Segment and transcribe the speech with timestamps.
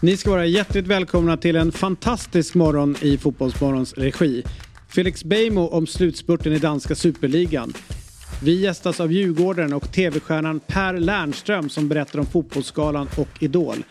[0.00, 4.42] Ni ska vara hjärtligt välkomna till en fantastisk morgon i Fotbollsmorgons regi.
[4.88, 7.72] Felix Beijmo om slutspurten i danska superligan.
[8.42, 13.84] Vi gästas av Djurgården och tv-stjärnan Per Lernström som berättar om Fotbollsskalan och Idol.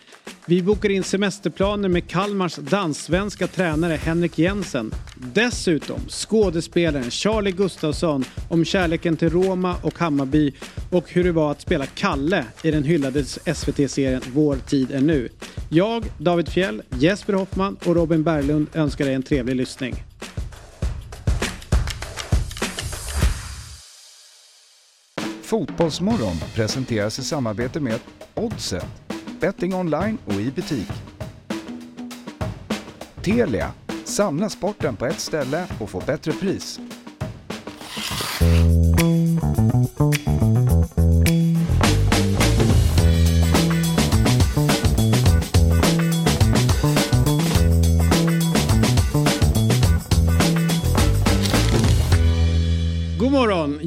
[0.48, 4.94] Vi bokar in semesterplaner med Kalmars danssvenska tränare Henrik Jensen.
[5.16, 10.52] Dessutom skådespelaren Charlie Gustafsson om kärleken till Roma och Hammarby
[10.90, 15.28] och hur det var att spela Kalle i den hyllade SVT-serien Vår tid är nu.
[15.68, 19.94] Jag, David Fjell, Jesper Hoffman och Robin Berglund önskar dig en trevlig lyssning.
[25.42, 28.00] Fotbollsmorgon presenteras i samarbete med
[28.34, 28.86] Oddset,
[29.40, 30.88] betting online och i butik.
[33.24, 33.72] Telia,
[34.04, 36.80] samla sporten på ett ställe och få bättre pris.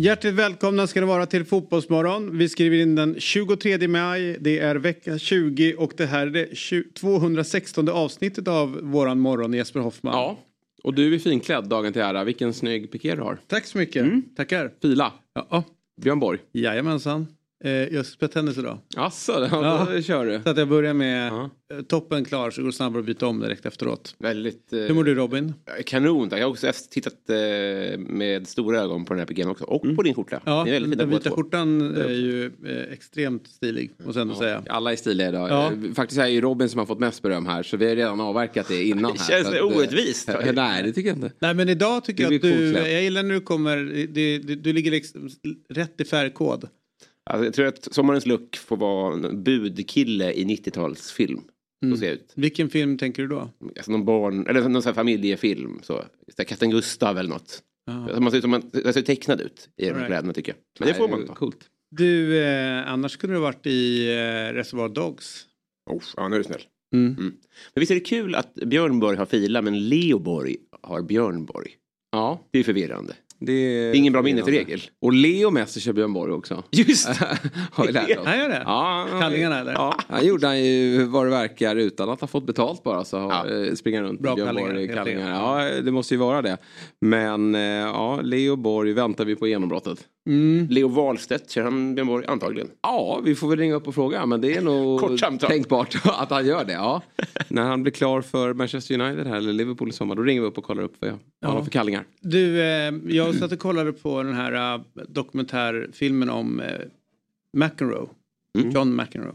[0.10, 2.38] Hjärtligt välkomna ska det vara till Fotbollsmorgon.
[2.38, 4.38] Vi skriver in den 23 maj.
[4.40, 9.54] Det är vecka 20 och det här är det 20 216 avsnittet av våran morgon
[9.54, 10.14] Jesper Hoffman.
[10.14, 10.40] Ja,
[10.84, 12.24] och du är finklädd dagen till ära.
[12.24, 13.38] Vilken snygg piké du har.
[13.48, 14.06] Tack så mycket.
[14.36, 14.72] Tackar.
[14.82, 15.14] Fila.
[15.34, 15.64] Ja,
[16.02, 16.40] Björn Borg.
[16.52, 17.28] jajamensan.
[17.64, 18.78] Eh, jag ska spela tennis idag.
[18.98, 19.48] Asså, Ja.
[19.52, 19.88] ja.
[19.96, 20.42] det kör du.
[20.44, 21.50] Så att jag börjar med Ja.
[21.74, 24.16] eh, toppen klar så går det snabbare att byta om direkt efteråt.
[24.20, 25.54] Väldigt eh, Hur mår du Robin?
[25.86, 26.28] kanon.
[26.32, 29.64] Jag har också tittat eh, med stora ögon på den här pikén också.
[29.64, 30.42] Och på din skjorta.
[30.46, 31.36] Ja, den vita två.
[31.36, 34.64] skjortan är ju eh, extremt stilig måste jag ändå säga.
[34.70, 35.50] Alla är stiliga idag.
[35.50, 35.72] Ja.
[35.72, 37.96] Eh, Faktiskt är det ju Robin som har fått mest beröm här så vi har
[37.96, 39.14] redan avverkat det innan.
[39.14, 40.30] Det här, känns att, eh, orättvist.
[40.30, 41.32] eh, Nej, det tycker jag inte.
[41.40, 43.78] Nej men idag tycker jag att du, jag gillar när du kommer,
[44.14, 45.30] det, det, du ligger liksom
[45.70, 46.68] rätt i färgkod.
[47.30, 51.42] Alltså, jag tror att sommarens look får vara en budkille i 90-talsfilm.
[51.92, 52.34] Så ser jag ut.
[52.36, 53.50] Vilken film tänker du då?
[53.78, 55.80] Alltså någon barn, eller någon sån här familjefilm.
[55.84, 56.04] Så.
[56.48, 57.64] Katten Gustav eller något.
[57.92, 60.58] Alltså, man ser ut som man, det ser tecknad ut i de kläderna tycker jag.
[60.80, 61.36] Men det får man ta.
[61.36, 61.70] Coolt.
[61.92, 65.46] Du, eh, annars kunde du varit i eh, Reservoir Dogs.
[65.90, 66.62] Oh, ja, nu är du snäll.
[66.96, 67.16] Mm.
[67.16, 67.34] Men
[67.76, 71.72] visst är det kul att Björn Borg har Fila men Leo Borg har Björn Borg.
[72.12, 73.14] Ja, Det är förvirrande.
[73.40, 73.96] Det är...
[73.96, 74.82] Ingen bra minnesregel.
[75.02, 76.64] Och Leo Messi kör Björn Borg också.
[76.72, 77.08] Just
[77.72, 78.26] Har vi lärt oss.
[78.26, 78.64] Han gör det?
[78.66, 79.72] Ja, Kallingarna, eller?
[79.74, 83.06] Ja, han gjorde han ju vad det verkar utan att ha fått betalt bara.
[83.06, 83.48] Så Ja.
[83.50, 83.76] ja.
[83.76, 85.32] springer runt Bra Björn Borg i kallingar.
[85.32, 86.58] Ja, det måste ju vara det.
[87.02, 90.00] Men eh, ja, Leo Borg väntar vi på genombrottet.
[90.30, 90.68] Mm.
[90.70, 92.26] Leo Wahlstedt, kör han Björn Borg?
[92.28, 92.70] Antagligen.
[92.82, 94.26] Ja, vi får väl ringa upp och fråga.
[94.26, 96.74] Men det är nog tänkbart att han gör det.
[96.74, 97.02] Ja.
[97.48, 100.48] När han blir klar för Manchester United här, eller Liverpool i sommar, då ringer vi
[100.48, 101.18] upp och kollar upp vad Ja.
[101.42, 102.04] han har för kallingar.
[102.22, 106.68] Du, eh, jag satt och kollade på den här eh, dokumentärfilmen om eh,
[107.54, 108.08] McEnroe.
[108.58, 108.70] Mm.
[108.72, 109.34] John McEnroe.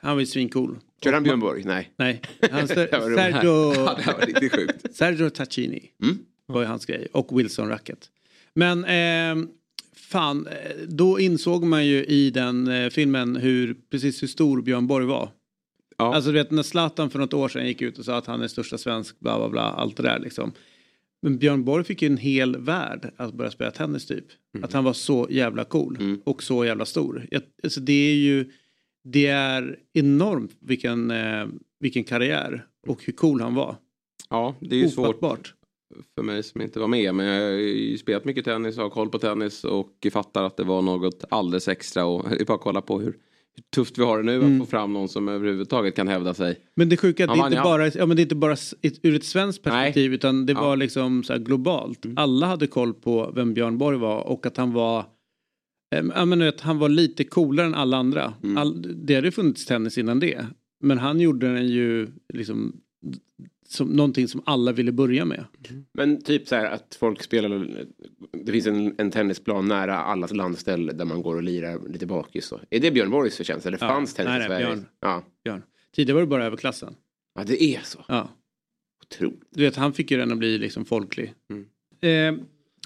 [0.00, 0.78] Han var ju svincool.
[1.04, 1.62] Kör han Björn Borg?
[1.64, 1.90] Nej.
[1.96, 2.68] Nej, han.
[2.68, 4.96] Sergio, Ja, det var riktigt sjukt.
[4.96, 6.18] Sergio Tacchini Mm.
[6.46, 7.08] var ju hans grej.
[7.12, 8.10] Och Wilson Racket.
[8.54, 9.48] Men eh,
[10.06, 10.54] fan, eh,
[10.88, 15.30] då insåg man ju i den eh, filmen hur, precis hur stor Björn Borg var.
[15.98, 16.14] Ja.
[16.14, 18.42] Alltså du vet när Zlatan för något år sedan gick ut och sa att han
[18.42, 20.52] är största svensk, bla bla bla, allt det där liksom.
[21.22, 24.24] Men Björn Borg fick ju en hel värld att börja spela tennis typ.
[24.62, 26.20] Att han var så jävla cool Mm.
[26.24, 27.26] och så jävla stor.
[27.62, 28.50] Alltså det är ju,
[29.04, 31.46] det är enormt vilken, eh,
[31.80, 33.76] vilken karriär och hur cool han var.
[34.30, 35.54] Ja, det är ju svårt Ofattbart.
[36.14, 37.14] För mig som inte var med.
[37.14, 40.56] Men jag har ju spelat mycket tennis och har koll på tennis och fattar att
[40.56, 42.04] det var något alldeles extra.
[42.04, 43.06] Och det är bara att kolla på hur,
[43.56, 44.54] hur tufft vi har det nu Mm.
[44.62, 46.58] att få fram någon som överhuvudtaget kan hävda sig.
[46.76, 48.56] Men det sjuka är att det inte bara, ja, men det är inte bara
[49.02, 50.60] ur ett svenskt perspektiv utan det Ja.
[50.60, 52.06] var liksom så globalt.
[52.16, 54.98] Alla hade koll på vem Björn Borg var och att han var
[55.94, 58.34] eh, ja, men, du vet, han var lite coolare än alla andra.
[58.56, 60.46] All, det hade funnits tennis innan det.
[60.80, 62.80] Men han gjorde den ju liksom
[63.68, 65.44] som någonting som alla ville börja med.
[65.94, 67.68] Men typ så här att folk spelar,
[68.44, 72.44] det finns en, en tennisplan nära allas landställe där man går och lirar lite bakis.
[72.46, 72.60] Så.
[72.70, 73.88] Är det Björn Borgs förtjänst eller Ja.
[73.88, 74.66] fanns tennis Nej, i nej, Sverige?
[74.66, 74.86] Björn.
[75.00, 75.24] Ja.
[75.44, 75.62] Björn.
[75.94, 76.94] Tidigare var det bara överklassen.
[77.34, 78.04] ja, det är så.
[78.08, 78.28] Ja.
[79.04, 79.40] Otroligt.
[79.50, 81.34] Du vet, han fick ju den att bli liksom folklig.
[81.50, 82.38] Mm.
[82.38, 82.44] Eh,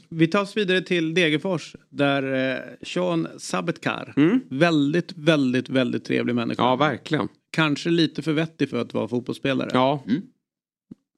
[0.09, 4.41] vi tar oss vidare till Degerfors där eh, Sean Sabetkar, Mm.
[4.51, 6.63] väldigt, väldigt, väldigt trevlig människa.
[6.63, 7.29] Ja, verkligen.
[7.51, 9.71] Kanske lite för vettig för att vara fotbollsspelare.
[9.73, 10.23] Ja, Mm.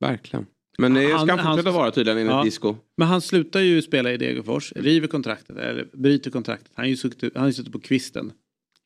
[0.02, 0.46] Verkligen.
[0.78, 2.44] Men det ska Han- han han- fortsätta vara tydligen enligt Ja.
[2.44, 2.76] disco.
[2.96, 6.70] Men han slutar ju spela i Degerfors, river kontraktet, eller bryter kontraktet.
[6.74, 8.32] Han har ju suttit, han har ju suttit på kvisten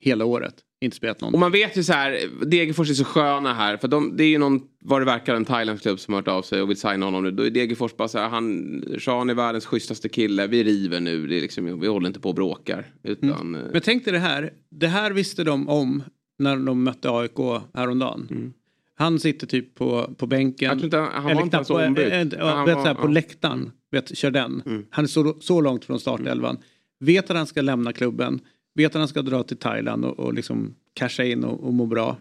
[0.01, 1.33] hela året, inte spelat någon.
[1.35, 3.77] Och man vet ju så här, Degerfors är så sköna här.
[3.77, 6.29] För de, det är ju någon, vad det verkar, en thailändsk klubb som har hört
[6.29, 7.31] av sig och vill signa honom nu.
[7.31, 10.47] Då är Degerfors bara så här, han, Sean är världens schysstaste kille.
[10.47, 12.87] Vi river nu, det är liksom, vi håller inte på och bråkar.
[13.03, 16.03] Utan, eh, Men tänk dig det här, det här visste de om
[16.39, 17.39] när de mötte AIK
[17.75, 18.29] häromdagen.
[18.31, 18.53] Mm.
[18.99, 20.69] Han sitter typ på, på bänken.
[20.69, 23.05] Jag tror inte, han var inte ens eh, ja, Han vet, var- här, på ja.
[23.05, 23.13] Mm.
[23.13, 23.73] läktaren.
[23.91, 24.63] Vet, kör den.
[24.91, 26.59] Han är så, så långt från startelvan.
[27.01, 28.41] Vet att han ska lämna klubben.
[28.75, 31.87] Vet att han ska dra till Thailand och, och liksom casha in och, och må
[31.87, 32.17] bra.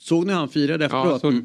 [0.00, 1.20] Såg ni han firade Ja, efteråt?
[1.20, 1.42] så,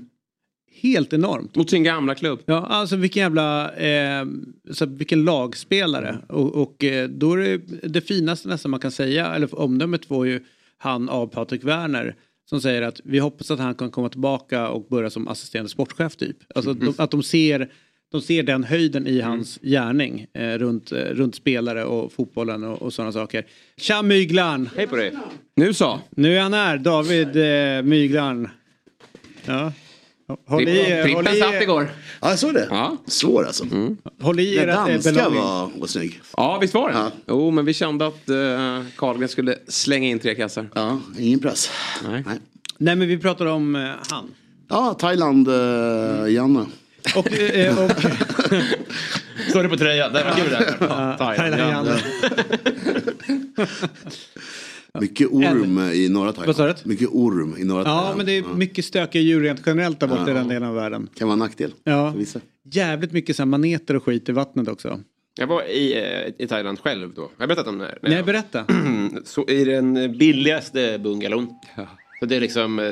[0.82, 1.56] Helt enormt.
[1.56, 2.40] mot sin gamla klubb.
[2.46, 4.26] Ja, alltså vilken jävla, eh,
[4.72, 6.18] så vilken lagspelare.
[6.30, 10.26] Och, och eh, då är det det finaste nästan man kan säga, eller omdömet var
[10.26, 10.44] ju
[10.78, 12.16] han av Patrik Werner.
[12.50, 16.16] Som säger att vi hoppas att han kan komma tillbaka och börja som assisterande sportchef
[16.16, 16.38] typ.
[16.56, 17.72] Alltså de, att de ser,
[18.12, 22.82] de ser den höjden i hans gärning eh, runt, eh, runt spelare och fotbollen och,
[22.82, 23.46] och sådana saker.
[23.78, 24.70] Tja Myglan!
[24.76, 25.14] Hej på dig.
[25.56, 26.00] Nu så.
[26.10, 28.50] Nu är han här, David eh, Myglan.
[29.46, 29.72] Ja.
[30.48, 31.90] Håll i, er, håll Trippen i, satt er- igår.
[32.22, 32.68] Ja, jag såg det.
[32.70, 32.98] Ja.
[33.08, 33.66] Svår alltså.
[34.22, 35.42] håll i Den er att danska belonging.
[35.42, 36.22] var, var snygg.
[36.38, 36.96] Ja, visst var det?
[36.96, 37.12] Ja.
[37.28, 40.70] Jo, men vi kände att uh, Carlgren skulle slänga in tre kassar.
[40.74, 41.72] Ja, ingen press.
[42.10, 42.24] Nej.
[42.26, 42.40] Nej.
[42.78, 44.32] Nej men vi pratar om eh, han.
[44.70, 46.66] Ja, Thailand, eh, Janne.
[47.16, 47.92] Och, eh, och
[49.50, 50.14] Står det på tröjan?
[50.14, 51.18] Det var kul där.
[51.18, 52.02] Thailand Janne.
[55.02, 56.76] Mycket orm i norra Thailand.
[56.84, 58.18] Mycket orm i norra Ja Thailand.
[58.18, 61.10] men det är mycket stökiga djur rent generellt där borta i den delen av världen.
[61.16, 61.74] Kan vara en nackdel.
[61.84, 62.14] Ja.
[62.72, 65.00] Jävligt mycket så här maneter och skit i vattnet också.
[65.40, 67.30] Jag var i, eh, i Thailand själv då.
[67.38, 67.98] Jag har berättat om det här.
[68.02, 68.66] Nej berätta.
[69.26, 71.48] Så i den billigaste bungalown.
[72.20, 72.80] Så det är liksom...
[72.80, 72.92] eh,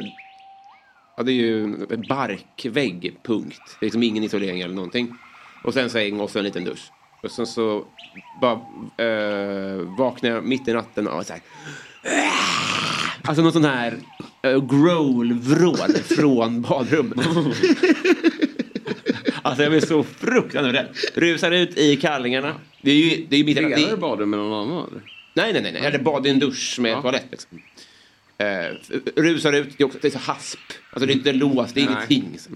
[1.18, 3.62] Ja, det är ju en barkvägg, punkt.
[3.80, 5.14] Det är liksom ingen isolering eller någonting.
[5.64, 6.92] Och sen säng och så en liten dusch.
[7.24, 7.86] Och sen så
[8.42, 8.54] bara
[9.06, 11.42] eh, vaknar jag mitt i natten av så här...
[13.22, 13.98] Alltså någon sån här
[14.48, 17.28] uh, growl-vrål från badrummet.
[19.42, 20.88] alltså jag blir så fruktansvärt rädd.
[21.14, 22.56] Rusar ut i kallingarna.
[22.82, 24.88] Det är ju, det är ju mitt Delar du badrum med någon annan?
[24.88, 25.02] eller?
[25.34, 25.72] Nej, nej, nej.
[25.72, 25.86] nej.
[25.86, 27.28] Eller bad i en dusch med toalett.
[27.32, 27.62] Liksom.
[28.38, 28.46] Eh,
[29.16, 30.60] rusar ut, det är, också, det är så hasp.
[30.92, 31.96] Alltså det är inte låst, det är Nej.
[32.10, 32.40] ingenting.
[32.40, 32.50] Så.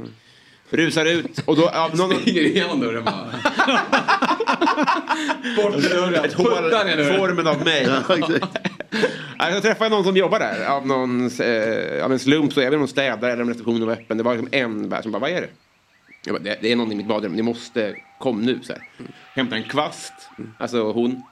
[0.69, 1.69] Rusar ut och då...
[1.69, 3.31] Av någon, Springer igenom dörren bara.
[5.55, 7.17] Puttar ner dörren.
[7.17, 7.87] formen av mig.
[9.37, 10.65] Ja, jag träffade någon som jobbar där.
[10.65, 13.49] Av, någon, eh, av en slump så jag vet inte om de städade eller om
[13.49, 14.17] receptionen var öppen.
[14.17, 15.49] Det var liksom en där som bara, vad är det?
[16.25, 18.59] Jag bara, det, det är någon i mitt badrum, ni måste, kom nu.
[18.63, 18.81] Så här.
[19.35, 20.13] Hämtar en kvast,
[20.57, 21.23] alltså hon.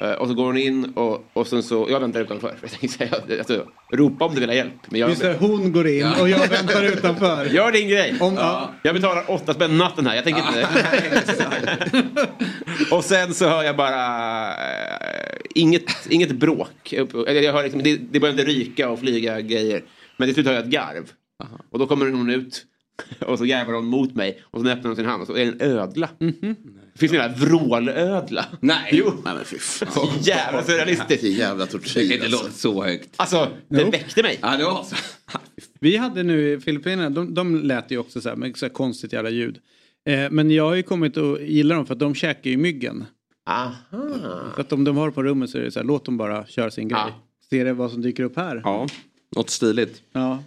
[0.00, 2.48] Eh, Och så går hon in och, och sen så, jag väntar utanför.
[2.48, 4.72] För jag tänkte säga, alltså, ropa om du vill ha hjälp.
[4.88, 7.44] Men jag, Just det, hon går in och jag väntar utanför.
[7.54, 8.14] gör din grej.
[8.20, 8.70] Om, ja.
[8.82, 10.68] Jag betalar åtta spänn natten här, jag tänker inte...
[12.90, 16.92] och sen så hör jag bara eh, inget, inget bråk.
[16.92, 19.82] Eller Jag hör liksom, det, det börjar inte ryka och flyga grejer.
[20.16, 21.10] Men till slut hör jag ett garv.
[21.70, 22.64] Och då kommer hon ut.
[23.26, 24.42] Och så garvar hon mot mig.
[24.50, 26.08] Och så öppnar hon sin hand och så är det en ödla.
[26.18, 26.34] Det
[26.96, 28.46] finns en jävla vrålödla.
[28.60, 28.88] Nej.
[28.92, 29.12] Jo.
[29.24, 29.88] Nej men fy fan.
[29.92, 31.22] Så jävla surrealistiskt.
[31.22, 32.42] Det är jävla Det kan tortyr inte alltså.
[32.42, 33.08] låta så högt.
[33.16, 33.90] Alltså, det Jo.
[33.90, 34.38] väckte mig.
[34.42, 34.96] Ja, det var så.
[35.80, 38.72] Vi hade nu i Filippinerna, de, de lät ju också så här med så här
[38.72, 39.58] konstigt jävla ljud.
[40.08, 43.04] Eh, men jag har ju kommit att gilla dem för att de käkar ju myggen.
[43.50, 44.52] Aha.
[44.54, 46.46] Så att om de har på rummet så är det så här, låt dem bara
[46.46, 46.98] köra sin grej.
[47.06, 47.22] Ja.
[47.50, 48.60] Se det vad som dyker upp här.
[48.64, 48.86] Ja,
[49.36, 50.02] något stiligt.
[50.12, 50.42] Ja.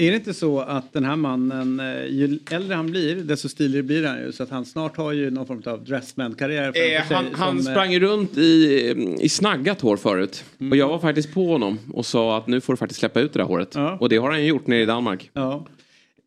[0.00, 3.82] Är det inte så att den här mannen, eh, ju äldre han blir, desto stiligare
[3.82, 4.32] blir han ju.
[4.32, 7.72] Så att han snart har ju någon form av dressman-karriär Eh, han han som, eh,
[7.72, 10.44] sprang ju runt i, i snaggat hår förut.
[10.70, 13.32] Och jag var faktiskt på honom och sa att nu får du faktiskt släppa ut
[13.32, 13.74] det där håret.
[13.74, 13.96] Ja.
[14.00, 15.30] Och det har han ju gjort nere i Danmark.
[15.32, 15.66] Ja.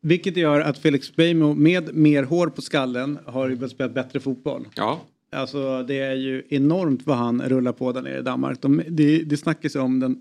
[0.01, 4.19] Vilket gör att Felix Beijmo med mer hår på skallen har ju börjat spela bättre
[4.19, 4.67] fotboll.
[4.75, 5.01] Ja.
[5.35, 8.61] Alltså det är ju enormt vad han rullar på där nere i Danmark.
[8.61, 10.19] De, det, det snackas om den,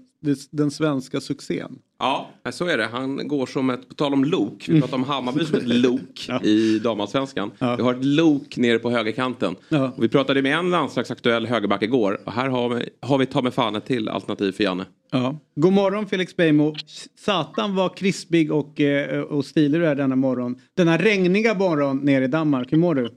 [0.50, 1.78] den svenska succén.
[1.98, 2.86] Ja, så är det.
[2.86, 6.28] Han går som ett, på tal om lok, vi pratar om Hammarby som ett lok
[6.42, 7.50] i damallsvenskan.
[7.58, 7.76] Ja.
[7.76, 9.56] Vi har ett lok nere på högerkanten.
[9.68, 9.92] Ja.
[9.96, 12.20] Och vi pratade med en landslagsaktuell högerback igår.
[12.24, 14.86] Och här har vi, har vi ta med fan ett till alternativ för Janne.
[15.10, 15.38] Ja.
[15.54, 16.74] God morgon Felix Beijmo.
[17.18, 20.56] Satan var krispig och, eh, och stilig du är denna morgon.
[20.76, 22.72] Denna regniga morgon nere i Danmark.
[22.72, 23.10] Hur mår du?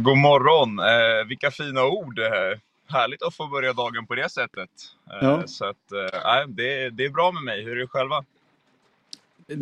[0.00, 0.78] God morgon!
[0.78, 2.18] Eh, vilka fina ord!
[2.18, 4.70] Eh, härligt att få börja dagen på det sättet.
[5.10, 5.42] Eh, Ja.
[5.46, 5.92] Så att,
[6.24, 7.64] nej, det, det är bra med mig.
[7.64, 8.24] Hur är det själva?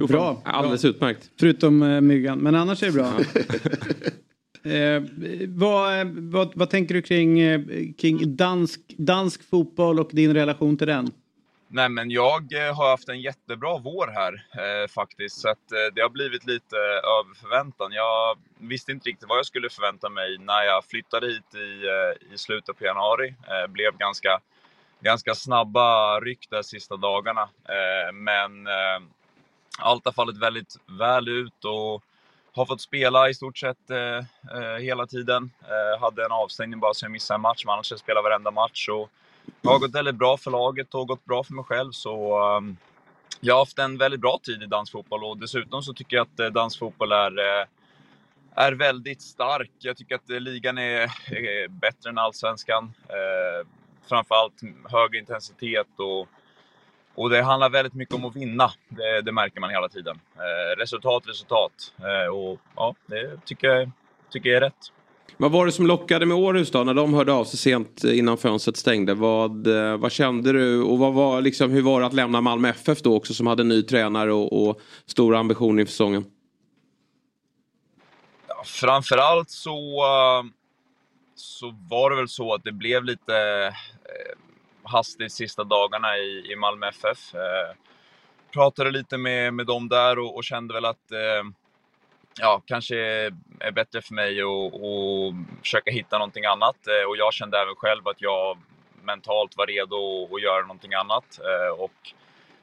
[0.09, 0.42] Bra.
[0.45, 0.90] Alldeles bra.
[0.90, 1.30] utmärkt.
[1.40, 3.12] Förutom eh, myggan, men annars är det bra.
[4.73, 5.02] eh,
[5.49, 11.11] vad, vad, vad tänker du kring, kring dansk, dansk fotboll och din relation till den?
[11.68, 15.40] Nej, men jag eh, har haft en jättebra vår här eh, faktiskt.
[15.40, 17.92] Så att, eh, det har blivit lite över förväntan.
[17.92, 22.35] Jag visste inte riktigt vad jag skulle förvänta mig när jag flyttade hit i, eh,
[22.35, 23.35] i slutet på januari.
[23.49, 24.40] Eh, blev ganska,
[25.00, 27.42] ganska snabba ryck de sista dagarna.
[27.68, 29.02] Eh, men eh,
[29.78, 32.02] allt har fallit väldigt väl ut och
[32.52, 34.18] har fått spela i stort sett eh,
[34.61, 35.50] eh, hela tiden.
[35.62, 38.25] Eh, hade en avstängning bara så jag missade en match, men annars har jag spelat
[38.25, 38.88] varenda match.
[38.88, 39.11] Och
[39.61, 41.93] det har gått väldigt bra för laget och gått bra för mig själv.
[41.93, 42.76] Så um,
[43.41, 46.41] jag har haft en väldigt bra tid i dansfotboll och dessutom så tycker jag att
[46.41, 47.67] eh, dansfotboll är, eh,
[48.55, 49.71] är väldigt stark.
[49.79, 52.93] Jag tycker att eh, ligan är, är bättre än allsvenskan.
[53.09, 53.69] Eh,
[54.09, 54.61] framförallt
[54.91, 56.29] hög intensitet och,
[57.15, 58.71] och det handlar väldigt mycket om att vinna.
[58.88, 60.21] Det, det märker man hela tiden.
[60.37, 61.95] Eh, resultat, resultat.
[61.99, 63.91] Eh, och ja, det tycker jag,
[64.31, 64.93] tycker jag är rätt.
[65.37, 68.18] Vad var det som lockade med Århus då när de hörde av sig sent eh,
[68.18, 69.14] innan fönstret stängde?
[69.14, 72.68] Vad, eh, vad kände du och vad var, liksom, hur var det att lämna Malmö
[72.68, 76.25] FF då också som hade ny tränare och, och stora ambitioner inför säsongen?
[78.49, 80.45] Ja, framförallt så, eh,
[81.35, 83.33] så var det väl så att det blev lite
[84.83, 87.35] hastigt sista dagarna i, i Malmö FF.
[87.35, 87.76] Eh,
[88.52, 91.50] pratade lite med, med dem där och, och kände väl att eh,
[92.40, 92.97] ja, kanske
[93.61, 96.76] är bättre för mig att, försöka hitta någonting annat.
[96.87, 98.59] Eh, och jag kände även själv att jag
[99.02, 101.38] mentalt var redo att göra någonting annat.
[101.38, 102.12] Eh, och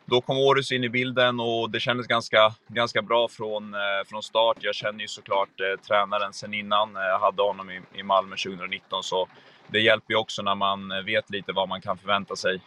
[0.06, 4.24] då kom Århus in i bilden och det kändes ganska, ganska bra från, eh, från
[4.24, 4.58] start.
[4.60, 5.50] Jag känner ju såklart
[5.88, 6.96] tränaren sen innan.
[6.96, 9.27] Jag hade honom i, i Malmö 2019 så
[9.68, 12.60] det hjälper ju också när man vet lite vad man kan förvänta sig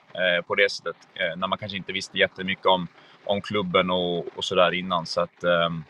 [0.47, 0.97] på det sättet.
[1.37, 2.89] När man kanske inte visste jättemycket om,
[3.25, 5.07] om klubben och, och sådär innan.
[5.07, 5.85] Så att, ehm,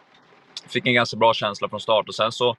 [0.69, 2.51] fick en ganska bra känsla från start och sen så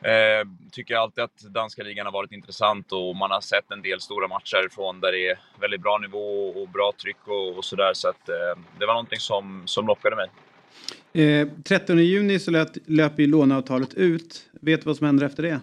[0.00, 3.82] eh, tycker jag alltid att danska ligan har varit intressant och man har sett en
[3.82, 7.64] del stora matcher från där det är väldigt bra nivå och bra tryck och, och
[7.64, 7.90] sådär.
[7.94, 10.28] Så att eh, det var någonting som, som lockade mig.
[11.12, 14.48] Eh, 13 juni så löp, löper ju låneavtalet ut.
[14.52, 15.60] Vet du vad som händer efter det?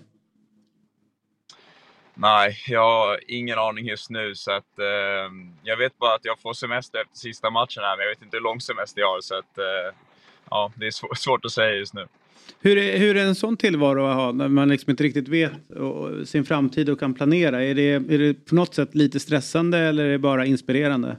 [2.15, 4.36] Nej, jag har ingen aning just nu.
[4.36, 5.32] Så att, eh,
[5.63, 8.38] jag vet bara att jag får semester efter sista matchen här, men jag vet inte
[8.38, 9.22] hur lång semester jag har.
[9.22, 9.96] Så att, eh,
[10.53, 12.07] ja, det är svårt att säga just nu.
[12.60, 15.51] Hur är, hur är en sån tillvaro att ha när man liksom inte riktigt vet
[16.25, 17.63] sin framtid och kan planera?
[17.63, 21.17] Är det, är det på något sätt lite stressande eller är det bara inspirerande?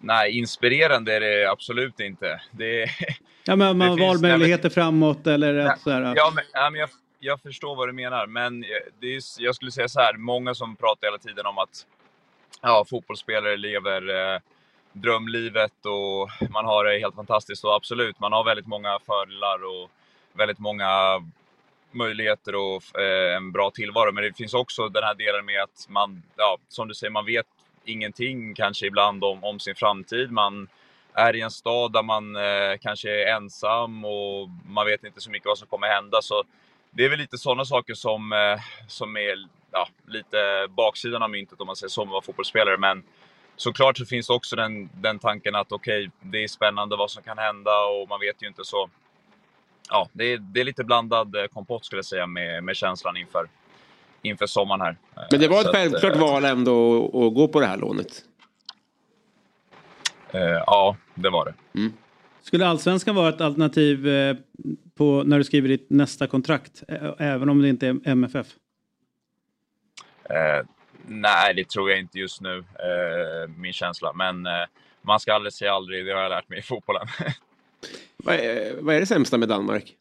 [0.00, 2.40] Nej, inspirerande är det absolut inte.
[2.50, 2.86] Det,
[3.44, 6.12] ja, men man har valmöjligheter framåt eller ja, så här.
[6.16, 8.26] Ja, men, ja, men jag, jag förstår vad du menar.
[8.26, 8.60] Men
[9.00, 11.86] det är, jag skulle säga så här, många som pratar hela tiden om att
[12.62, 14.40] ja, fotbollsspelare lever eh,
[14.92, 17.64] drömlivet och man har det helt fantastiskt.
[17.64, 19.90] Och absolut, man har väldigt många fördelar och
[20.32, 20.88] väldigt många
[21.90, 24.12] möjligheter och eh, en bra tillvaro.
[24.12, 27.26] Men det finns också den här delen med att man, ja, som du säger, man
[27.26, 27.46] vet
[27.84, 30.30] ingenting kanske ibland om, om sin framtid.
[30.30, 30.68] Man
[31.14, 35.30] är i en stad där man eh, kanske är ensam och man vet inte så
[35.30, 36.22] mycket vad som kommer hända.
[36.22, 36.44] Så
[36.90, 41.60] det är väl lite sådana saker som, eh, som är ja, lite baksidan av myntet
[41.60, 42.78] om man säger så, med att vara fotbollsspelare.
[42.78, 43.02] Men
[43.56, 47.22] såklart så finns också den, den tanken att okej, okay, det är spännande vad som
[47.22, 48.90] kan hända och man vet ju inte så.
[49.90, 53.16] Ja, det är, det är lite blandad eh, kompott skulle jag säga med, med känslan
[53.16, 53.48] inför,
[54.22, 54.96] inför sommaren här.
[55.30, 57.76] Men det var ett så självklart att, eh, val ändå att gå på det här
[57.76, 58.24] lånet?
[60.30, 61.80] Eh, ja, det var det.
[61.80, 61.92] Mm.
[62.42, 64.36] Skulle allsvenskan vara ett alternativ eh,
[64.94, 66.82] på, när du skriver ditt nästa kontrakt,
[67.18, 68.46] även om det inte är MFF?
[70.24, 70.66] Eh,
[71.06, 74.12] Nej, det tror jag inte just nu, eh, min känsla.
[74.12, 74.52] Men eh,
[75.02, 77.06] man ska aldrig säga aldrig, det har jag lärt mig i fotbollen.
[78.16, 79.96] vad, är, vad är det sämsta med Danmark?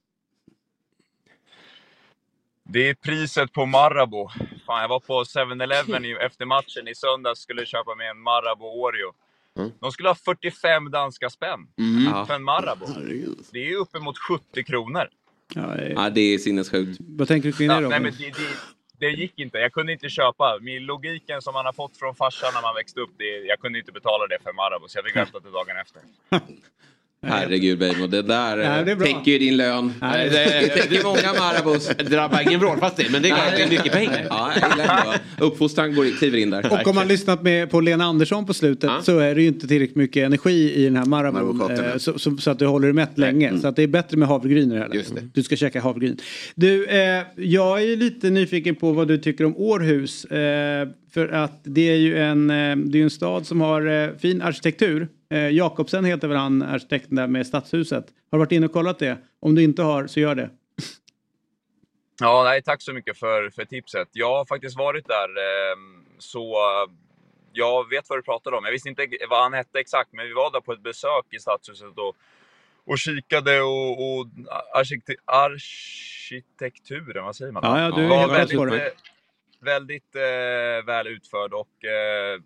[2.64, 4.30] Det är priset på Marabou.
[4.66, 9.14] Fan, jag var på 7-Eleven efter matchen i söndags skulle köpa mig en Marabou Oreo.
[9.58, 9.72] Mm.
[9.80, 12.26] De skulle ha 45 danska spänn mm.
[12.26, 12.88] för en Marabou.
[13.52, 15.10] Det är ju uppemot 70 kronor.
[15.96, 17.00] Ja, det är sinnessjukt.
[17.00, 17.90] Vad tänker du kring det då?
[17.90, 18.48] nej, men det, det,
[19.02, 19.58] det gick inte.
[19.58, 20.60] Jag kunde inte köpa.
[20.62, 23.80] Min logiken som man har fått från farsan när man växte upp, det, jag kunde
[23.80, 26.02] inte betala det för Marabou, så jag fick vänta till dagen efter.
[27.28, 29.94] Herregud Beijmo, det där Nej, det täcker ju din lön.
[30.02, 31.88] Nej, det, täcker många Marabous.
[31.98, 34.28] Det drabbar ingen vrålfastighet, men det är klart det är mycket pengar.
[34.30, 36.74] Ja, Uppfostran går, kliver in där.
[36.74, 39.02] Och om man lyssnat med, på Lena Andersson på slutet ja.
[39.02, 41.72] så är det ju inte tillräckligt mycket energi i den här Marabou.
[41.72, 43.48] Eh, så, så, så, att du håller dig mätt länge.
[43.48, 43.62] Mm.
[43.62, 45.22] Så att det är bättre med havregryn i det här Just det.
[45.34, 46.18] Du ska käka havregryn.
[46.56, 50.26] Du, eh, jag är lite nyfiken på vad du tycker om Århus.
[50.26, 54.10] Eh, för att det är ju en, eh, det är en stad som har eh,
[54.20, 55.08] fin arkitektur.
[55.32, 58.06] Eh, Jakobsen heter väl han arkitekten där med stadshuset.
[58.32, 59.18] Har du varit inne och kollat det?
[59.40, 60.50] Om du inte har så gör det.
[62.20, 64.08] Ja, nej, tack så mycket för, för tipset.
[64.12, 66.56] Jag har faktiskt varit där, ehm, så
[67.54, 68.66] jag vet vad du pratar om.
[68.66, 71.40] Jag visste inte vad han hette exakt, men vi var där på ett besök i
[71.40, 72.16] stadshuset och,
[72.86, 74.28] och kikade och, och
[74.74, 77.62] arkitektur, arkitekturen, vad säger man?
[77.66, 78.92] Ja, ja du är helt på det
[79.62, 82.42] väldigt eh, väl utförd och eh,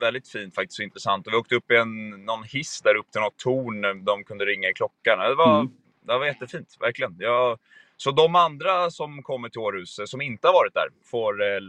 [0.00, 1.26] väldigt fint faktiskt och intressant.
[1.26, 4.04] Och vi åkte upp i en, någon hiss där upp till något torn.
[4.04, 5.18] De kunde ringa i klockan.
[5.18, 5.72] Det var, mm.
[6.06, 7.16] det var jättefint, verkligen.
[7.18, 7.58] Jag,
[7.96, 11.60] så de andra som kommer till Århus, eh, som inte har varit där, får eh,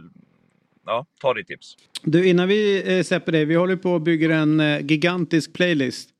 [0.86, 1.76] ja, ta ditt tips.
[2.02, 6.10] Du, innan vi eh, släpper dig, vi håller på och bygger en eh, gigantisk playlist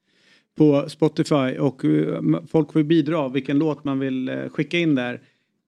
[0.59, 5.21] på Spotify och eh, folk får bidra vilken låt man vill eh, skicka in där.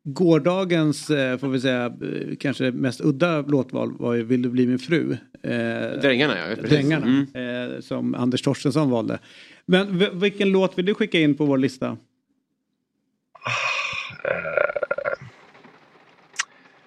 [0.04, 4.66] Gårdagens, eh, får vi säga, eh, kanske mest udda låtval var ju Vill du bli
[4.66, 5.12] min fru?
[5.42, 6.54] Eh, Drängarna ja.
[6.56, 6.70] precis.
[6.70, 7.72] Drängarna, Mm.
[7.74, 9.18] eh, som Anders Torstensson valde.
[9.66, 11.96] Men vilken låt vill du skicka in på vår lista?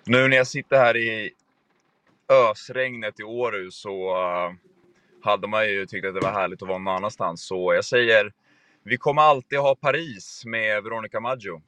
[0.05, 1.31] Nu när jag sitter här i
[2.29, 4.53] ösregnet i Århus så uh,
[5.21, 7.41] hade man ju tyckt att det var härligt att vara någon annanstans.
[7.47, 8.31] Så jag säger,
[8.83, 11.61] vi kommer alltid ha Paris med Veronica Maggio.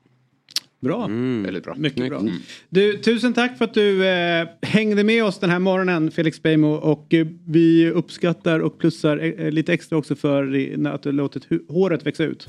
[0.80, 1.06] Bra.
[1.06, 1.44] Mm.
[1.44, 1.76] Väldigt bra.
[1.78, 2.22] Mycket bra.
[2.70, 6.74] Du, tusen tack för att du eh, hängde med oss den här morgonen Felix Beijmo
[6.74, 10.44] och eh, vi uppskattar och plussar eh, lite extra också för
[10.88, 12.48] att du låtit håret växa ut.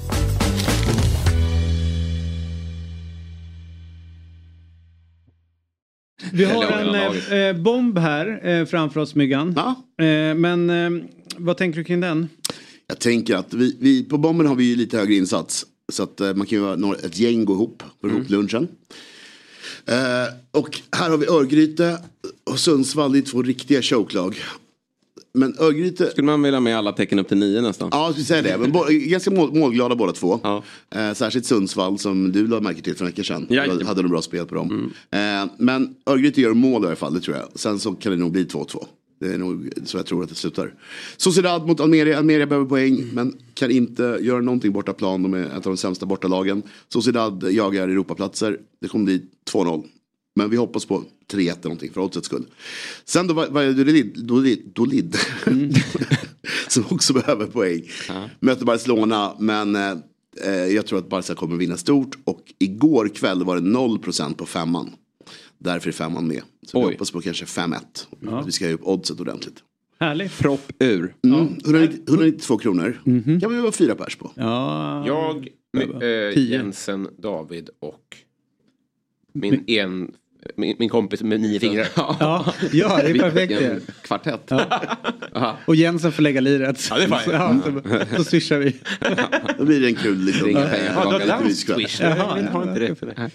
[6.32, 9.56] Vi har en eh, eh, bomb här eh, framför oss Myggan.
[9.58, 11.04] Eh, men eh,
[11.37, 12.28] vad tänker du kring den?
[12.87, 15.66] Jag tänker att vi, vi, på bomben har vi ju lite högre insats.
[15.92, 18.68] Så att eh, man kan ju vara ett gäng gå ihop för ihop lunchen.
[19.87, 19.97] Eh,
[20.50, 21.99] och här har vi Örgryte
[22.50, 24.37] och Sundsvall, det är två riktiga choklag.
[25.35, 27.88] Men Örgryte, Skulle man vilja med alla tecken upp till nio nästan?
[27.92, 30.40] ja jag skulle säga det, men bo, ganska mål, målglada båda två.
[30.42, 30.62] Ja.
[30.90, 33.47] Eh, särskilt Sundsvall som du lade märke till för en vecka sedan.
[33.49, 34.92] Du hade något bra spel på dem.
[35.11, 35.18] Eh,
[35.59, 37.47] men Örgryte gör mål i alla fall, det tror jag.
[37.54, 38.87] Sen så kan det nog bli 2-2.
[39.18, 40.75] Det är nog så jag tror att det slutar.
[41.16, 42.18] Sociedad mot Almeria.
[42.18, 45.22] Almeria behöver poäng men kan inte göra någonting borta plan.
[45.22, 46.62] De är ett av de sämsta bortalagen.
[46.88, 48.58] Sociedad jagar Europaplatser.
[48.80, 49.22] Det kommer bli
[49.52, 49.84] 2-0.
[50.37, 52.46] Men vi hoppas på 3-1 eller någonting för oddsets skull.
[53.04, 55.16] Sen då var var det Dolid, Dolid, Dolid
[56.68, 57.82] som också behöver poäng.
[58.40, 59.96] Möter Barcelona men eh,
[60.44, 62.18] eh, jag tror att Barca kommer vinna stort.
[62.25, 64.90] Och igår kväll var det 0% på femman.
[65.58, 66.42] Därför är femman med.
[66.66, 66.92] Så vi Oj.
[66.92, 67.74] hoppas på kanske 5-1.
[68.28, 69.62] Att Vi ska höja upp oddset ordentligt.
[70.00, 70.38] Härligt.
[70.38, 71.14] Propp ur.
[71.24, 71.58] Mm.
[71.64, 73.00] 190, 192 kronor.
[73.40, 74.30] kan vi vara fyra pers på.
[74.34, 75.06] Ja.
[75.06, 76.56] Jag, med, eh, Tio.
[76.56, 78.16] Jensen, David och
[79.33, 80.12] min, en,
[80.56, 81.88] min, min kompis med nio fingrar.
[81.96, 83.80] Ja, ja, det är perfekt det.
[84.02, 84.50] Kvartett.
[85.66, 86.87] Och Jensen får lägga liret.
[86.90, 88.06] Ja, det är fine.
[88.09, 88.76] så, så swishar vi.
[89.59, 92.00] Då blir det en kul liten Ja, då dansk Politisk swish.
[92.00, 93.30] Jaha, Jag vill ha inte det för det.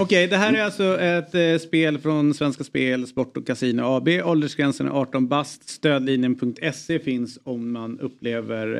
[0.00, 4.08] Okej, det här är alltså ett eh, spel från Svenska Spel, Sport och Casino AB.
[4.24, 5.68] Åldersgränsen är 18 bast.
[5.68, 8.74] Stödlinjen.se finns om man upplever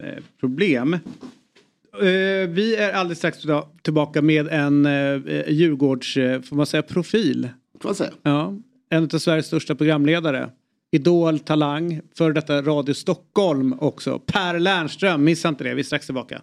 [0.00, 0.94] eh, eh, problem.
[0.94, 6.82] Eh, vi är alldeles strax tillba- tillbaka med en eh, Djurgårds, eh, får man säga,
[6.82, 7.48] profil.
[7.82, 8.10] Får man säga.
[8.22, 8.54] Ja,
[8.90, 10.50] en av Sveriges största programledare.
[10.92, 14.18] Idol, talang, för detta Radio Stockholm också.
[14.18, 16.42] Per Lernström, missa inte det, vi är strax tillbaka.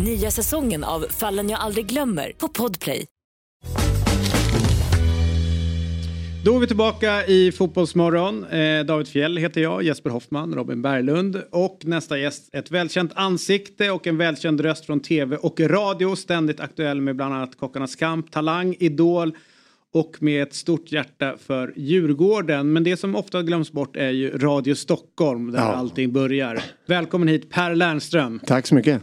[0.00, 3.04] Nya säsongen av Fallen jag aldrig glömmer på Podplay.
[6.44, 8.44] Då är vi tillbaka i Fotbollsmorgon.
[8.44, 13.90] Eh, David Fjell heter jag, Jesper Hoffman, Robin Berglund och nästa gäst ett välkänt ansikte
[13.90, 16.16] och en välkänd röst från tv och radio.
[16.16, 19.36] Ständigt aktuell med bland annat Kockarnas kamp, Talang, Idol
[19.94, 22.72] och med ett stort hjärta för Djurgården.
[22.72, 25.64] Men det som ofta glöms bort är ju Radio Stockholm där Ja.
[25.64, 26.62] allting börjar.
[26.86, 28.40] Välkommen hit Per Lernström.
[28.46, 29.02] Tack så mycket.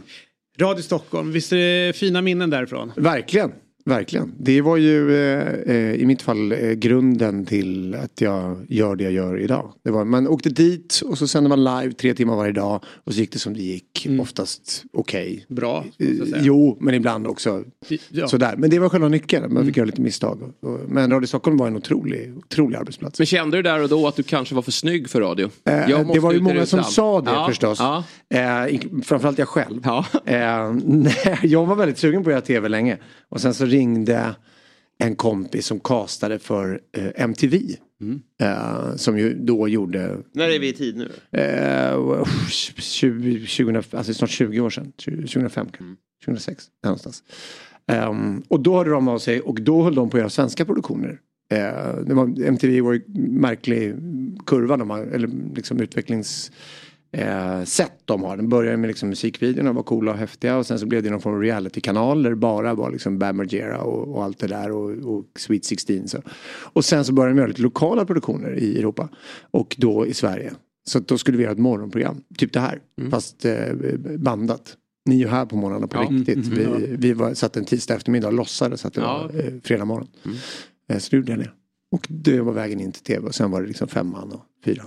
[0.58, 2.92] Radio Stockholm, visst är det fina minnen därifrån?
[2.96, 3.52] Verkligen.
[3.86, 4.32] Verkligen.
[4.38, 9.04] Det var ju eh, eh, i mitt fall eh, grunden till att jag gör det
[9.04, 9.72] jag gör idag.
[9.84, 13.14] Det var, man åkte dit och så sände man live tre timmar varje dag och
[13.14, 14.06] så gick det som det gick.
[14.20, 15.44] Oftast okej.
[15.48, 16.06] Bra, Eh.
[16.42, 17.64] Jo, men ibland också
[18.10, 18.28] Ja.
[18.28, 18.54] sådär.
[18.58, 19.54] Men det var själva nyckeln.
[19.54, 20.52] Man fick göra lite misstag.
[20.88, 23.18] Men Radio Stockholm var en otrolig, otrolig arbetsplats.
[23.18, 25.50] Men kände du där och då att du kanske var för snygg för radio?
[25.64, 27.78] Eh, det var ju många som sa det Ja, förstås.
[27.80, 28.04] Ja.
[28.34, 29.80] Eh, framförallt jag själv.
[29.84, 30.04] Ja.
[30.26, 32.98] Eh, nej, jag var väldigt sugen på att göra tv länge.
[33.28, 34.36] Och sen så ringde
[34.98, 37.76] en kompis som castade för eh, MTV.
[38.00, 38.22] Mm.
[38.40, 41.40] Eh, som ju då gjorde När är vi i tid nu?
[41.40, 42.24] eh,
[42.78, 44.92] 20, 20, alltså snart 20 år sedan.
[44.98, 45.84] 20, 2005 kanske.
[45.84, 45.96] Mm.
[46.24, 46.64] 2006.
[46.82, 47.22] Där någonstans.
[47.86, 50.64] Ehm, och då hörde de av sig och då höll de på att göra svenska
[50.64, 51.18] produktioner.
[52.06, 53.94] Det var, MTV var ju märklig
[54.46, 56.52] kurva, de har, eller liksom utvecklings
[57.14, 58.36] eh, sätt de har.
[58.36, 61.20] Den började med liksom musikvideorna, var coola och häftiga och sen så blev det någon
[61.20, 64.70] form av reality-kanal där det bara var liksom Bam Margera och, och allt det där
[64.70, 66.08] och, och Sweet 16.
[66.08, 66.18] Så.
[66.72, 69.08] Och sen så började de göra lite lokala produktioner i Europa
[69.50, 70.52] och då i Sverige.
[70.86, 73.72] Så då skulle vi göra ett morgonprogram, typ det här, fast eh,
[74.18, 74.76] bandat.
[75.06, 76.02] Ni är ju här på morgonen på Ja.
[76.10, 76.46] riktigt.
[76.46, 79.30] Mm, mm, vi vi var, satt en tisdag eftermiddag och låtsades att det Ja.
[79.32, 80.08] var eh, fredag morgon.
[80.88, 81.50] Eh, så det gjorde jag det.
[81.92, 84.86] Och det var vägen in till tv och sen var det liksom femman och fyran.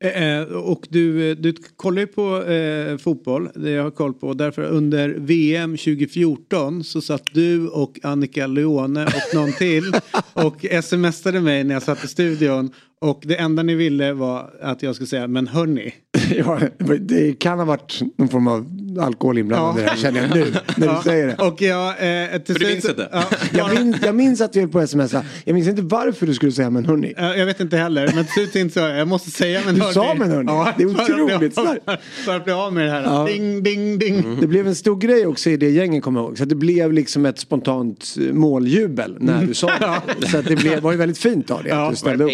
[0.00, 4.34] Eh, och du, eh, du kollar ju på eh, fotboll, det jag har koll på.
[4.34, 9.92] Därför under VM 2014 så satt du och Annika Leone och någon till
[10.32, 12.70] och smsade mig när jag satt i studion.
[13.00, 15.94] Och det enda ni ville var att jag skulle säga men hörni.
[16.36, 16.60] ja,
[17.00, 18.66] det kan ha varit någon form av
[19.00, 21.34] alkohol inblandad här känner jag nu när du säger det.
[21.34, 23.08] Och jag, eh, till För du minns inte?
[23.12, 25.12] Ja, Jag minns, jag minns att vi på sms
[25.44, 27.14] Jag minns inte varför du skulle säga men hörni.
[27.16, 29.94] Jag vet inte heller, men till slut insåg jag jag måste säga men Du hörni.
[29.94, 30.46] sa men hörni.
[30.76, 32.02] Det är att otroligt av- starkt.
[32.24, 33.02] För att bli av med det här.
[33.02, 33.26] Ja.
[33.26, 34.38] Ding, ding, ding.
[34.40, 36.36] Det blev en stor grej också i det gänget kommer jag ihåg.
[36.38, 40.26] Så att det blev liksom ett spontant eh, måljubel när du sa det.
[40.30, 42.30] Så att det blev, var ju väldigt fint av dig att du ställde upp.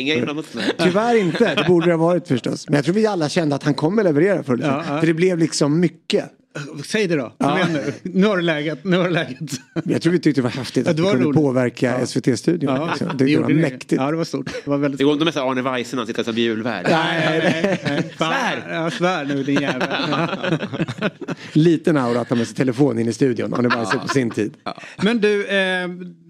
[0.78, 2.68] Tyvärr inte, det borde det ha varit förstås.
[2.68, 5.00] Men jag tror vi alla kände att han kommer leverera eller Ja, ja.
[5.00, 6.24] För det blev liksom mycket.
[6.86, 7.22] Säg det då.
[7.22, 7.58] Kom Ja.
[7.58, 7.92] igen nu.
[8.02, 8.84] Nu har du läget.
[8.84, 9.38] Nu har du läget.
[9.84, 12.74] Jag tror vi tyckte det var häftigt Ja, att det vi kunde påverka SVT-studion.
[12.76, 13.08] Ja, liksom.
[13.18, 13.54] det det, var ni.
[13.54, 13.92] mäktigt.
[13.92, 14.50] Ja, det var stort.
[14.64, 16.86] Det var väldigt Det går inte med så Arne Weise när han sitter som julvärd.
[16.90, 18.12] Nej, nej, nej.
[18.18, 18.64] Svär!
[18.74, 19.88] Ja, svär nu din jävel.
[21.52, 23.54] Liten aura att ta med sig telefon in i studion.
[23.54, 24.54] Arne Weise på sin tid.
[25.02, 25.88] Men du, eh,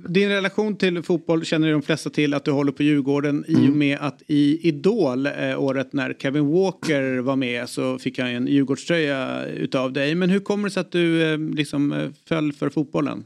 [0.08, 3.54] din relation till fotboll känner ju de flesta till att du håller på Djurgården i
[3.54, 5.32] och med att i Idol eh,
[5.62, 10.11] året när Kevin Walker var med så fick han en Djurgårdströja utav dig.
[10.14, 13.24] Men hur kommer det sig att du eh, liksom eh, föll för fotbollen?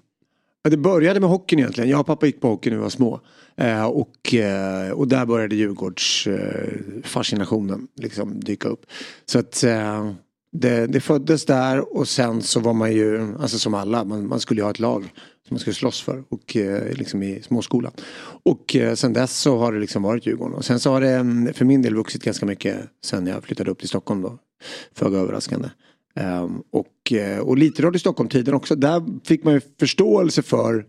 [0.70, 1.90] Det började med hockeyn egentligen.
[1.90, 3.20] Jag och pappa gick på hockey när vi var små.
[3.56, 8.86] Eh, och, eh, och där började djurgårdsfascinationen eh, liksom dyka upp.
[9.26, 10.12] Så att eh,
[10.52, 14.40] det, det föddes där och sen så var man ju, alltså som alla, man, man
[14.40, 15.02] skulle ju ha ett lag
[15.48, 16.56] som man skulle slåss för och
[16.92, 17.92] liksom i småskolan.
[18.42, 20.54] Och sen dess så har det liksom varit Djurgården.
[20.54, 23.70] Och sen så har det mm, för min del vuxit ganska mycket sen jag flyttade
[23.70, 24.38] upp till Stockholm då.
[24.94, 25.68] Föga överraskande.
[26.16, 28.74] Ehm, och, eh, och lite Radio Stockholm-tiden också.
[28.74, 30.86] Där fick man ju förståelse för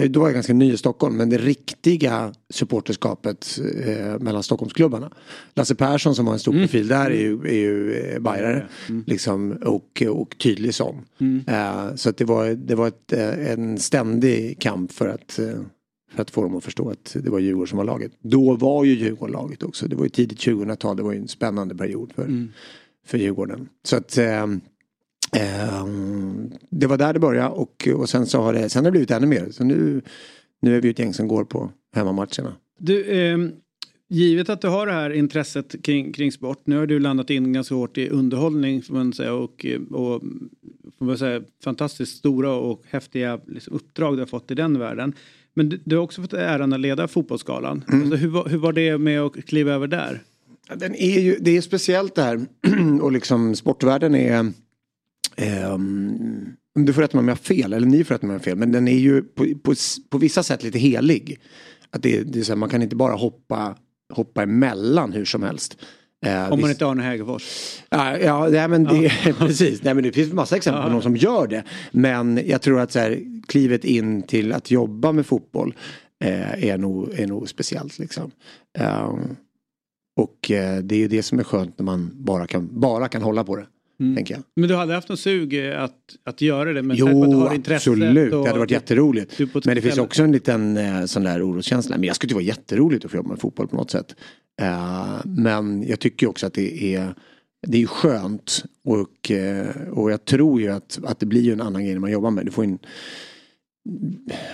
[0.00, 5.10] eh, då var jag ganska ny i Stockholm men det riktiga supporterskapet eh, mellan Stockholmsklubbarna.
[5.54, 8.66] Lasse Persson som var en stor profil där är ju, är ju eh, bajare.
[9.06, 11.04] Liksom, och, och tydlig sån.
[11.46, 15.32] Eh, så att det var, det var ett, eh, en ständig kamp för att,
[16.12, 18.12] för att få dem att förstå att det var Djurgården som var laget.
[18.20, 19.88] Då var ju Djurgården laget också.
[19.88, 20.96] Det var ju tidigt 2000-tal.
[20.96, 22.48] Det var ju en spännande period för,
[23.08, 23.68] för Djurgården.
[23.82, 24.42] Så att eh,
[25.32, 25.86] eh,
[26.70, 29.10] det var där det började och, och sen så har det, sen har det blivit
[29.10, 29.50] ännu mer.
[29.50, 30.02] Så nu,
[30.60, 32.56] nu är vi ett gäng som går på hemmamatcherna.
[32.78, 33.52] Du, ehm,
[34.08, 36.58] givet att du har det här intresset kring, kring sport.
[36.64, 39.34] Nu har du landat in ganska hårt i underhållning får man säga.
[39.34, 40.22] Och, eh, och
[40.98, 45.12] får man säga, fantastiskt stora och häftiga liksom, uppdrag du har fått i den världen.
[45.54, 47.84] Men du, du har också fått äran att leda Fotbollsgalan.
[47.86, 50.22] Alltså, hur, hur var det med att kliva över där?
[50.68, 52.46] Ja, Den är ju, det är speciellt det här
[53.02, 54.52] och liksom sportvärlden är
[55.36, 58.34] ehm, du får rätta mig om jag har fel, eller ni får rätta mig om
[58.34, 59.74] jag har fel, men den är ju på, på,
[60.10, 61.40] på vissa sätt lite helig.
[61.90, 63.76] Att det, det är så här, man kan inte bara hoppa,
[64.12, 65.76] hoppa emellan hur som helst.
[66.26, 67.78] Eh, Om man inte har Arne Hägerfors.
[67.88, 69.82] Ja, ja nej, men det, precis.
[69.82, 71.64] Nej, men det finns massa exempel på någon som gör det.
[71.90, 75.74] Men jag tror att så här, klivet in till att jobba med fotboll
[76.24, 77.98] eh, är, nog, är nog speciellt.
[77.98, 78.30] Liksom.
[78.78, 79.14] Eh,
[80.18, 83.22] och eh, det är ju det som är skönt när man bara kan, bara kan
[83.22, 83.66] hålla på det.
[84.16, 84.42] Tänker jag.
[84.56, 86.82] Men du hade haft en sug eh, att, att göra det.
[86.82, 88.32] Men vare att du Jo, har absolut.
[88.34, 89.38] och- Det hade varit jätteroligt.
[89.38, 91.96] Men det finns också en liten eh, sån där oroskänsla.
[91.96, 94.14] Men jag skulle tycka det var jätteroligt att få jobba med fotboll på något sätt.
[94.60, 97.14] Eh, men jag tycker också att det är
[97.66, 99.30] det är skönt och,
[99.90, 102.30] och jag tror ju att, att det blir ju en annan grej när man jobbar
[102.30, 102.52] med.
[102.52, 102.78] Får en,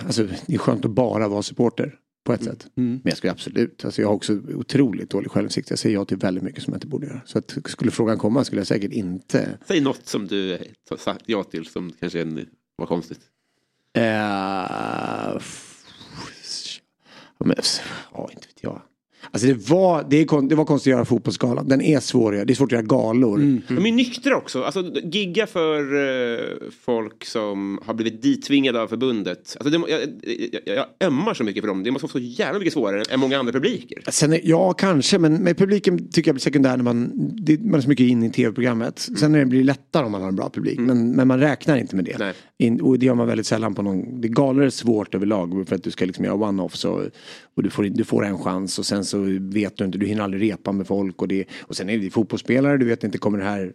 [0.05, 2.67] alltså, det är skönt att bara vara supporter på ett sätt.
[2.75, 5.69] Men jag skulle absolut, alltså jag har också otroligt dålig självinsikt.
[5.69, 7.21] Jag säger ja till väldigt mycket som jag inte borde göra.
[7.25, 10.57] Så att skulle frågan komma skulle jag säkert inte Säg något som du
[10.97, 13.19] sagt ja till som kanske en, var konstigt.
[13.93, 15.71] Eh, f-
[17.39, 17.55] men,
[18.13, 18.81] ja, inte vet jag.
[19.31, 21.67] Alltså det var, det, är, det var konstigt att göra fotbollsgalan.
[21.67, 22.45] Den är svår att göra.
[22.45, 23.61] Det är svårt att göra galor.
[23.67, 24.63] De är nyktra också.
[24.63, 26.39] Alltså, gigga för eh,
[26.85, 29.57] folk som har blivit dittvingade av förbundet.
[29.59, 30.01] Alltså, det, jag,
[30.65, 31.83] jag, jag ömmar så mycket för dem.
[31.83, 34.03] Det måste vara så jävla mycket svårare än många andra publiker.
[34.07, 37.11] Sen är, ja, kanske, men med publiken tycker jag blir sekundär när man,
[37.45, 38.99] det, man är så mycket inne i tv-programmet.
[38.99, 41.39] Sen är det blir det lättare om man har en bra publik, men, men man
[41.39, 42.33] räknar inte med det.
[42.57, 45.75] In, och det gör man väldigt sällan på någon, det galor är svårt överlag för
[45.75, 47.01] att du ska liksom göra one-offs och,
[47.55, 50.05] och du, får, du får en chans och sen så så vet du inte, du
[50.05, 53.17] hinner aldrig repa med folk och, det, och sen är det fotbollsspelare, du vet inte,
[53.17, 53.73] kommer det här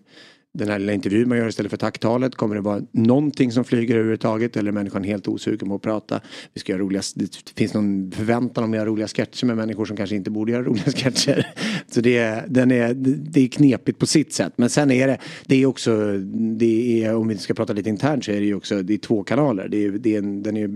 [0.52, 2.34] den här lilla intervjun man gör istället för tacktalet.
[2.34, 6.20] Kommer det vara någonting som flyger överhuvudtaget eller är människan helt osugen på att prata?
[6.54, 9.84] Vi ska göra roliga, det finns någon förväntan om att göra roliga sketcher med människor
[9.84, 11.46] som kanske inte borde göra roliga sketcher.
[11.90, 14.52] Så det är, den är, det är knepigt på sitt sätt.
[14.56, 16.18] Men sen är det, det är också,
[16.56, 18.98] det är, om vi ska prata lite internt så är det ju också, det är
[18.98, 19.68] två kanaler.
[19.68, 20.68] Det är, det är en, den, är,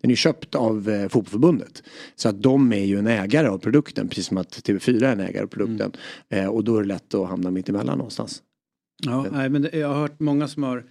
[0.00, 1.82] den är köpt av eh, Fotbollförbundet.
[2.16, 5.20] Så att de är ju en ägare av produkten precis som att TV4 är en
[5.20, 5.92] ägare av produkten.
[6.28, 8.42] Eh, och då är det lätt att hamna mitt emellan någonstans.
[9.06, 10.84] Ja, nej, men jag har hört många som har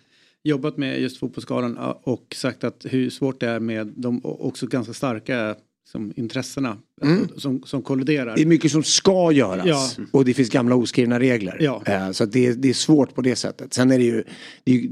[0.44, 4.68] jobbat med just Fotbollsgalan ja, och sagt att hur svårt det är med de också
[4.68, 5.56] ganska starka
[5.88, 8.36] som, intressena alltså, som, som kolliderar.
[8.36, 9.90] Det är mycket som ska göras Ja.
[10.12, 11.58] och det finns gamla oskrivna regler.
[11.60, 11.82] Ja.
[11.86, 13.74] Eh, Så det, är- det är svårt på det sättet.
[13.74, 14.24] Sen är det ju,
[14.64, 14.88] det är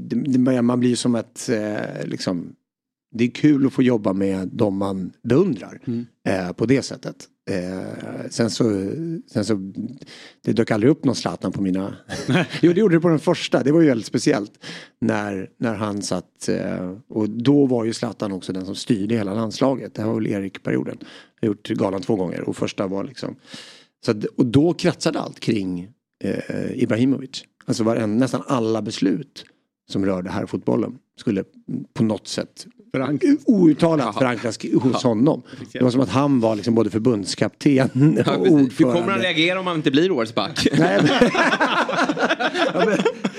[0.54, 2.52] det, man blir som ett, eh, liksom,
[3.12, 6.06] det är kul att få jobba med de man beundrar Mm.
[6.28, 7.16] eh, på det sättet.
[7.50, 8.64] Eh, sen, så,
[9.26, 9.72] sen så,
[10.42, 11.96] det dök aldrig upp någon Zlatan på mina...
[12.62, 14.52] jo det gjorde det på den första, det var ju väldigt speciellt.
[14.98, 19.34] När, när han satt, eh, och då var ju Zlatan också den som styrde hela
[19.34, 19.94] landslaget.
[19.94, 20.98] Det här var väl Erik-perioden.
[21.40, 23.36] Jag har gjort galan två gånger och första var liksom...
[24.04, 25.92] Så att, och då kretsade allt kring
[26.24, 27.44] eh, Ibrahimovic.
[27.64, 29.44] Alltså var nästan alla beslut
[29.90, 31.44] som rörde här fotbollen skulle
[31.94, 32.66] på något sätt
[33.46, 35.42] outtalat förankras hos honom.
[35.72, 37.84] Det var som att han var liksom både förbundskapten Ja,
[38.36, 38.46] och.
[38.46, 39.00] Hur ordförande.
[39.00, 40.68] kommer han reagera om han inte blir årets back?
[40.72, 41.30] Nej, men-
[42.74, 42.98] Ja, men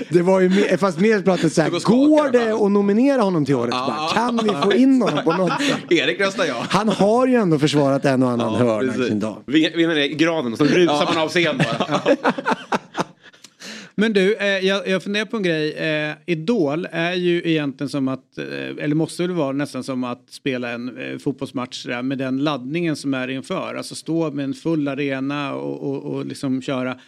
[0.10, 3.56] det var ju mer, fast mer pratat så här, går det att nominera honom till
[3.56, 4.14] årets back?
[4.14, 5.92] Kan vi få in honom på något sätt?
[5.92, 6.56] Erik röstar ja.
[6.70, 9.38] Han har ju ändå försvarat en och annan hörna i sin dag.
[9.46, 12.02] Vin- Vinner granen och så rusar man av scen bara.
[14.02, 15.74] Men du, eh, jag, jag funderar på en grej.
[15.74, 18.46] Eh, Idol är ju egentligen som att, eh,
[18.84, 22.96] eller måste väl vara nästan som att spela en eh, fotbollsmatch där, med den laddningen
[22.96, 23.76] som är inför.
[23.76, 27.00] Alltså stå med en full arena och, och, och liksom köra.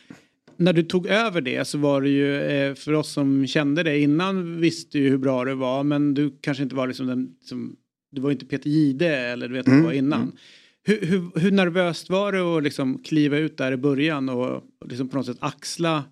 [0.57, 3.99] När du tog över det så var det ju, eh, för oss som kände det
[3.99, 7.75] innan visste ju hur bra det var, men du kanske inte var liksom den som,
[8.11, 10.31] du var inte Peter Jihde eller du vet vad Mm, var innan.
[10.83, 14.87] Hur, hur, hur nervöst var det att liksom kliva ut där i början och, och
[14.87, 16.03] liksom på något sätt axla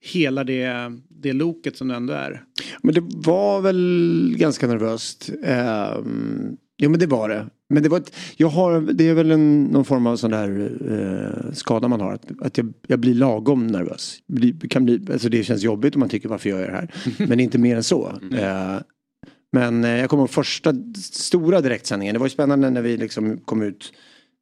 [0.00, 2.44] hela det, det loket som det ändå är.
[2.82, 5.30] Men det var väl ganska nervöst.
[5.98, 7.46] Um, jo men det var det.
[7.68, 10.72] Men det var ett, jag har, det är väl en, någon form av sån där
[10.90, 12.12] eh, skada man har.
[12.12, 14.18] Att, att jag, jag blir lagom nervös.
[14.26, 16.90] Bli, kan bli, alltså det känns jobbigt om man tycker varför jag gör det här.
[17.26, 18.18] Men inte mer än så.
[18.32, 18.76] Eh,
[19.52, 22.12] men eh, jag kommer ihåg första stora direktsändningen.
[22.12, 23.92] Det var ju spännande när vi liksom kom ut.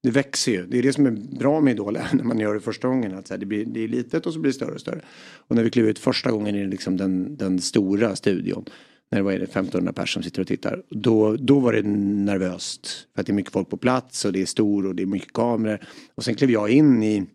[0.03, 0.67] Det växer ju.
[0.67, 3.15] Det är det som är bra med Idol när man gör det första gången.
[3.15, 5.01] Att så här, det, blir, det är litet och så blir det större och större.
[5.35, 8.65] Och när vi klev ut första gången i liksom den, den stora studion.
[9.11, 10.83] När det var 1500 personer som sitter och tittar.
[10.91, 13.07] Då, då var det nervöst.
[13.15, 15.07] För att det är mycket folk på plats och det är stor och det är
[15.07, 15.81] mycket kameror.
[16.15, 17.27] Och sen klev jag in i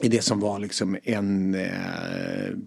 [0.00, 1.70] i det som var liksom en eh,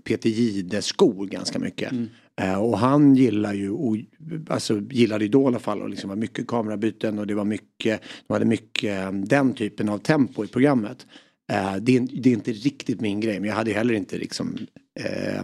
[0.04, 1.92] Peter Jihde-skor ganska mycket.
[1.92, 2.10] Mm
[2.50, 3.98] och han gillar ju, och,
[4.48, 8.02] alltså gillade Idol i alla fall och liksom var mycket kamerabyten och det var mycket,
[8.28, 11.06] de hade mycket eh, den typen av tempo i programmet.
[11.52, 14.58] Eh, det, är, det är inte riktigt min grej men jag hade heller inte liksom
[15.00, 15.42] eh,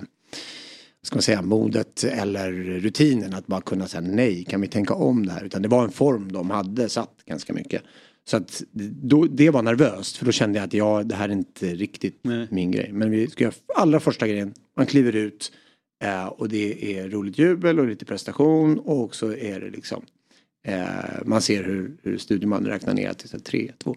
[1.01, 5.25] ska man säga, modet eller rutinen att bara kunna säga nej, kan vi tänka om
[5.25, 5.43] det här?
[5.43, 7.81] Utan det var en form de hade satt ganska mycket.
[8.29, 8.63] Så att
[9.01, 12.23] då, det var nervöst för då kände jag att ja, det här är inte riktigt
[12.49, 12.89] min grej.
[12.93, 15.51] Men vi ska göra allra första grejen, man kliver ut
[16.03, 20.01] eh, och det är roligt jubel och lite prestation och så är det liksom
[20.67, 20.75] eh,
[21.25, 23.95] man ser hur, hur studiomannen räknar ner till så här, tre, två.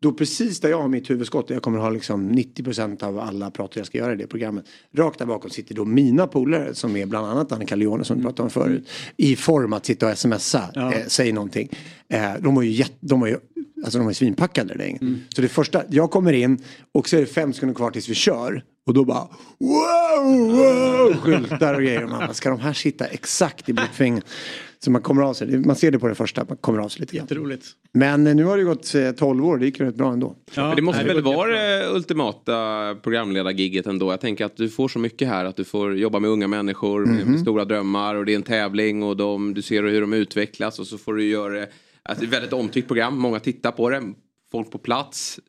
[0.00, 3.80] Då precis där jag har mitt huvudskott, jag kommer ha liksom 90% av alla pratar
[3.80, 4.64] jag ska göra i det programmet.
[4.96, 8.22] Rakt där bakom sitter då mina polare som är bland annat Annika Leone som vi
[8.22, 8.88] pratade om förut.
[9.16, 10.92] I form att sitta och smsa, Ja.
[10.94, 11.68] eh, säg någonting.
[12.08, 13.36] Eh, de var ju, jätte, de var ju
[13.84, 15.02] Alltså de är svinpackade det gänget.
[15.34, 16.58] Så det första, jag kommer in
[16.92, 18.64] och så är det fem sekunder kvar tills vi kör.
[18.86, 22.04] Och då bara wow, wow, skyltar och grejer.
[22.04, 24.24] Och man ska de här sitta exakt i blickfingret?
[24.78, 27.00] Så man kommer av sig, man ser det på det första, man kommer av sig
[27.00, 27.24] lite grann.
[27.24, 27.66] Jätteroligt.
[27.94, 30.36] Men eh, nu har det gått eh, 12 år, det gick ju rätt bra ändå.
[30.56, 34.10] Men det måste väl vara det ultimata programledargigget ändå.
[34.10, 35.44] Jag tänker att du får så mycket här.
[35.44, 37.38] Att du får jobba med unga människor med Mhm.
[37.38, 40.86] stora drömmar och det är en tävling och de, du ser hur de utvecklas och
[40.86, 41.68] så får du göra det.
[42.02, 44.02] Alltså, det är ett väldigt omtyckt program, många tittar på det,
[44.52, 45.40] folk på plats.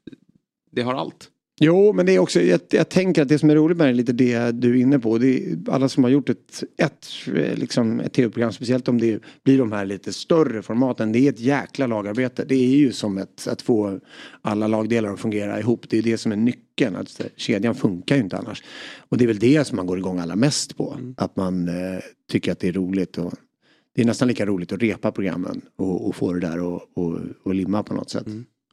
[0.72, 1.30] Det har allt.
[1.60, 3.92] Jo, men det är också, jag, jag tänker att det som är roligt med det
[3.92, 5.18] är lite det du är inne på.
[5.18, 9.20] Det är alla som har gjort ett, ett, eh, liksom, ett tv-program, speciellt om det
[9.44, 11.12] blir de här lite större formaten.
[11.12, 12.46] Det är ett jäkla lagarbete.
[12.46, 14.00] Det är ju som ett, att få
[14.42, 15.90] alla lagdelar att fungera ihop.
[15.90, 16.96] Det är det som är nyckeln.
[16.96, 18.64] Eh, kedjan funkar ju inte annars.
[19.10, 20.98] Och det är väl det som man går igång allra mest på.
[21.18, 22.00] Att man eh,
[22.32, 23.18] tycker att det är roligt.
[23.18, 23.34] Och,
[23.96, 27.20] det är nästan lika roligt att repa programmen och, och få det där och, och,
[27.44, 28.26] och limma på något sätt.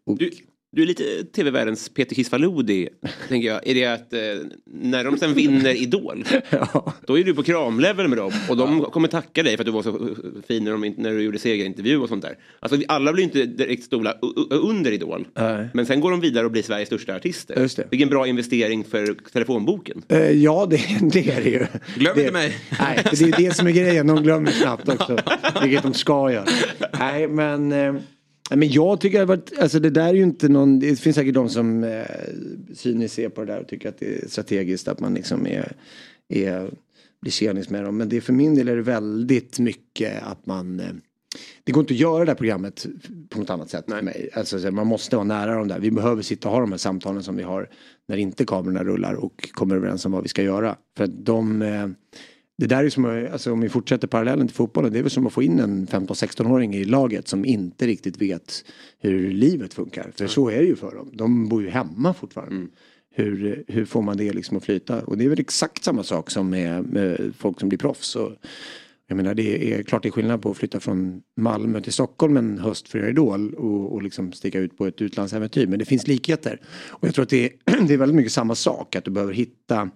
[0.07, 0.31] Och, Du,
[0.73, 2.89] Du är lite tv-världens Peter Kisvalodi,
[3.29, 3.67] tänker jag.
[3.67, 4.21] Är det att eh,
[4.65, 6.25] när de sen vinner Idol,
[7.07, 9.73] då är du på kramlevel med dem och de kommer tacka dig för att du
[9.73, 10.15] var så
[10.49, 12.35] fin när, de, när du gjorde segerintervju och sånt där.
[12.61, 13.99] Alltså alla blir inte direkt u-
[14.51, 15.69] under Idol, Nej.
[15.75, 17.61] men sen går de vidare och blir Sveriges största artister.
[17.61, 17.87] Just det.
[17.91, 20.03] Vilken bra investering för telefonboken.
[20.09, 20.77] Eh, ja, det,
[21.13, 21.67] det är det ju.
[21.97, 22.57] Glöm det, inte mig.
[22.81, 24.07] Nej, det är det som är grejen.
[24.07, 25.19] De glömmer snabbt också.
[25.63, 26.45] Vilket de ska göra.
[26.99, 27.95] Nej, men, eh,
[28.51, 30.79] nej, men jag tycker att alltså det där är ju inte någon.
[30.79, 32.05] Det finns säkert de som eh,
[32.75, 35.73] cyniskt ser på det där och tycker att det är strategiskt att man liksom är,
[36.29, 36.71] är
[37.21, 37.97] blir tjenis med dem.
[37.97, 40.87] Men det för min del är det väldigt mycket att man eh,
[41.65, 42.87] det går inte att göra det här programmet
[43.29, 44.31] på något annat sätt för mig.
[44.35, 45.79] Alltså, så man måste vara nära dem där.
[45.81, 47.69] Vi behöver sitta och ha de här samtalen som vi har
[48.09, 50.77] när inte kamerorna rullar och kommer överens om vad vi ska göra.
[50.97, 51.89] För att de, eh,
[52.61, 55.27] det där är som, alltså, om vi fortsätter parallellen till fotbollen, det är väl som
[55.27, 58.65] att få in en 15-16-åring i laget som inte riktigt vet
[58.99, 60.13] hur livet funkar.
[60.17, 61.11] För så är det ju för dem.
[61.13, 62.67] De bor ju hemma fortfarande.
[63.15, 65.03] Hur, hur får man det liksom att flyta?
[65.03, 68.17] Och det är väl exakt samma sak som med, med folk som blir proffs.
[68.17, 68.33] Och,
[69.07, 72.37] jag menar det är klart det är skillnad på att flytta från Malmö till Stockholm
[72.37, 75.67] en höst för Idol och, och liksom sticka ut på ett utlandsäventyr.
[75.67, 76.61] Men det finns likheter.
[76.89, 78.97] Och jag tror att det är, det är väldigt mycket samma sak.
[78.97, 79.91] Att du behöver hitta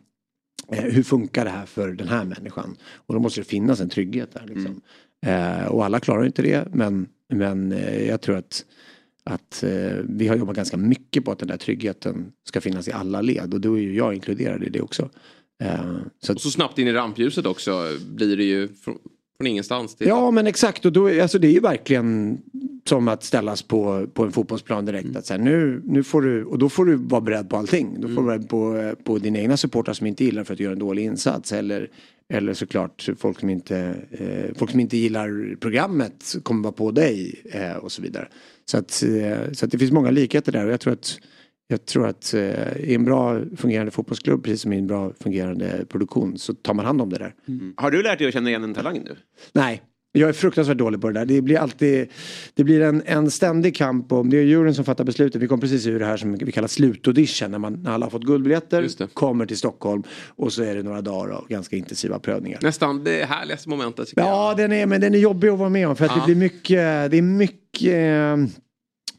[0.69, 2.77] hur funkar det här för den här människan?
[2.95, 4.47] Och då måste det finnas en trygghet där.
[4.47, 4.81] Liksom.
[5.27, 8.65] Eh, och alla klarar inte det men, men eh, jag tror att,
[9.25, 12.93] att eh, vi har jobbat ganska mycket på att den där tryggheten ska finnas i
[12.93, 15.11] alla led och då är ju jag inkluderad i det också.
[15.63, 18.69] Eh, så att, Och så snabbt in i rampljuset också blir det ju
[19.39, 20.07] från, ingenstans till...
[20.07, 22.39] Ja men exakt och då, är- alltså det är ju verkligen
[22.89, 25.17] som att ställas på, på en fotbollsplan direkt.
[25.17, 27.97] Att så här, nu, nu får du, och då får du vara beredd på allting.
[28.01, 30.53] Då får du vara beredd på, eh, på dina egna supportrar som inte gillar för
[30.55, 31.53] att du gör en dålig insats.
[31.53, 31.91] Eller,
[32.29, 37.43] eller såklart folk som, inte, eh, folk som inte gillar programmet kommer vara på dig
[37.53, 38.29] eh, och så vidare.
[38.65, 41.19] Så att, eh, så att det finns många likheter där och jag tror att
[41.69, 45.85] jag tror att eh, i en bra fungerande fotbollsklubb, precis som i en bra fungerande
[45.89, 47.35] produktion, så tar man hand om det där.
[47.77, 49.17] Har du lärt dig att känna igen en talang nu?
[49.53, 49.83] Nej,
[50.17, 51.27] jag är fruktansvärt dålig på det där.
[51.27, 52.09] Det blir alltid
[52.55, 55.43] det blir en, en ständig kamp om, det är juryn som fattar beslutet.
[55.43, 58.11] Vi kom precis ur det här som vi kallar slutaudition när, man, när alla har
[58.11, 62.59] fått guldbiljetter, kommer till Stockholm och så är det några dagar av ganska intensiva prövningar.
[62.63, 64.09] Nästan det härligaste momentet.
[64.09, 64.31] tycker jag.
[64.31, 66.21] Ja, den är, men den är jobbig att vara med om för att Ja.
[66.21, 68.61] det blir mycket, det är mycket eh,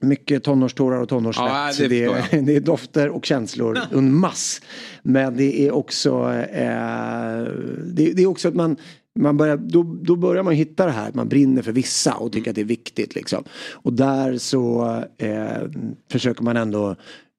[0.05, 1.45] mycket tonårstårar och tonårssvett.
[1.45, 4.61] Ja, det det, det är dofter och känslor en mass.
[5.03, 7.43] Men det är också eh,
[7.85, 8.77] det, det är också att man
[9.19, 12.31] man börjar, då, då börjar man hitta det här att man brinner för vissa och
[12.31, 13.15] tycker att det är viktigt.
[13.15, 13.43] Liksom.
[13.71, 14.85] Och där så
[15.17, 15.69] eh,
[16.11, 16.95] försöker man ändå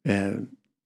[0.09, 0.33] eh,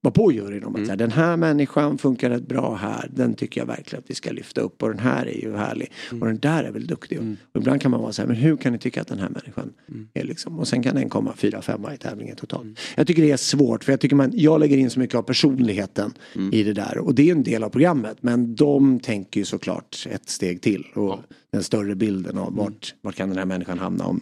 [0.03, 3.11] vara på juryn om att här, den här människan funkar rätt bra här.
[3.15, 5.93] Den tycker jag verkligen att vi ska lyfta upp och den här är ju härlig.
[6.21, 7.19] Och den där är väl duktig.
[7.53, 9.29] Och ibland kan man vara så här, men hur kan ni tycka att den här
[9.29, 9.73] människan
[10.15, 10.59] är liksom.
[10.59, 12.79] Och sen kan den komma fyra, femma i tävlingen totalt.
[12.97, 15.23] Jag tycker det är svårt för jag tycker man, jag lägger in så mycket av
[15.23, 16.13] personligheten
[16.53, 16.99] i det där.
[16.99, 18.17] Och det är en del av programmet.
[18.21, 20.85] Men de tänker ju såklart ett steg till.
[20.95, 21.19] Och
[21.53, 24.21] den större bilden av vart, vart kan den här människan hamna om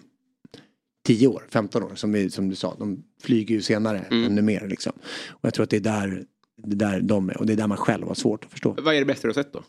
[1.09, 2.77] 10 år, 15 år som, vi, som du sa.
[2.79, 4.93] De flyger ju senare ännu mer liksom.
[5.29, 6.25] Och jag tror att det är där,
[6.65, 8.77] det är där de är och det är där man själv har svårt att förstå.
[8.83, 9.63] Vad är det bästa du har sett då?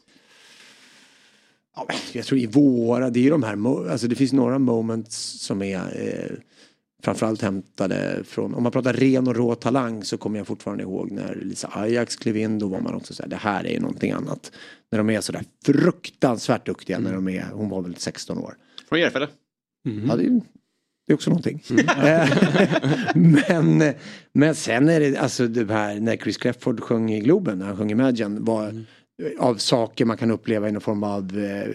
[1.75, 5.15] Ja, jag tror i våra, det är ju de här, alltså det finns några moments
[5.45, 6.35] som är eh,
[7.03, 11.11] framförallt hämtade från, om man pratar ren och rå talang så kommer jag fortfarande ihåg
[11.11, 13.79] när Lisa Ajax klev in, då var man också så här, det här är ju
[13.79, 14.51] någonting annat.
[14.91, 18.55] När de är sådär fruktansvärt duktiga när de är, hon var väl 16 år.
[18.89, 19.27] Från Järfälla?
[20.07, 20.41] Ja, det, är-
[21.09, 21.61] det är också någonting.
[21.87, 22.29] Eh,
[23.15, 23.93] men,
[24.33, 27.77] men sen är det alltså det här när Chris Clefford sjöng i Globen, när han
[27.77, 28.85] sjöng Imagine, var
[29.39, 31.73] av saker man kan uppleva i någon form av eh,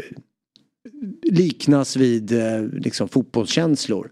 [1.22, 4.10] liknas vid eh, liksom fotbollskänslor.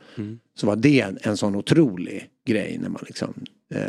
[0.55, 3.35] Så var det en, en sån otrolig grej när man liksom
[3.75, 3.87] eh,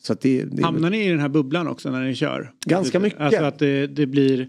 [0.00, 2.52] så att det, det Hamnar ni i den här bubblan också när ni kör?
[2.66, 3.20] Ganska mycket.
[3.20, 4.48] Alltså att det, det blir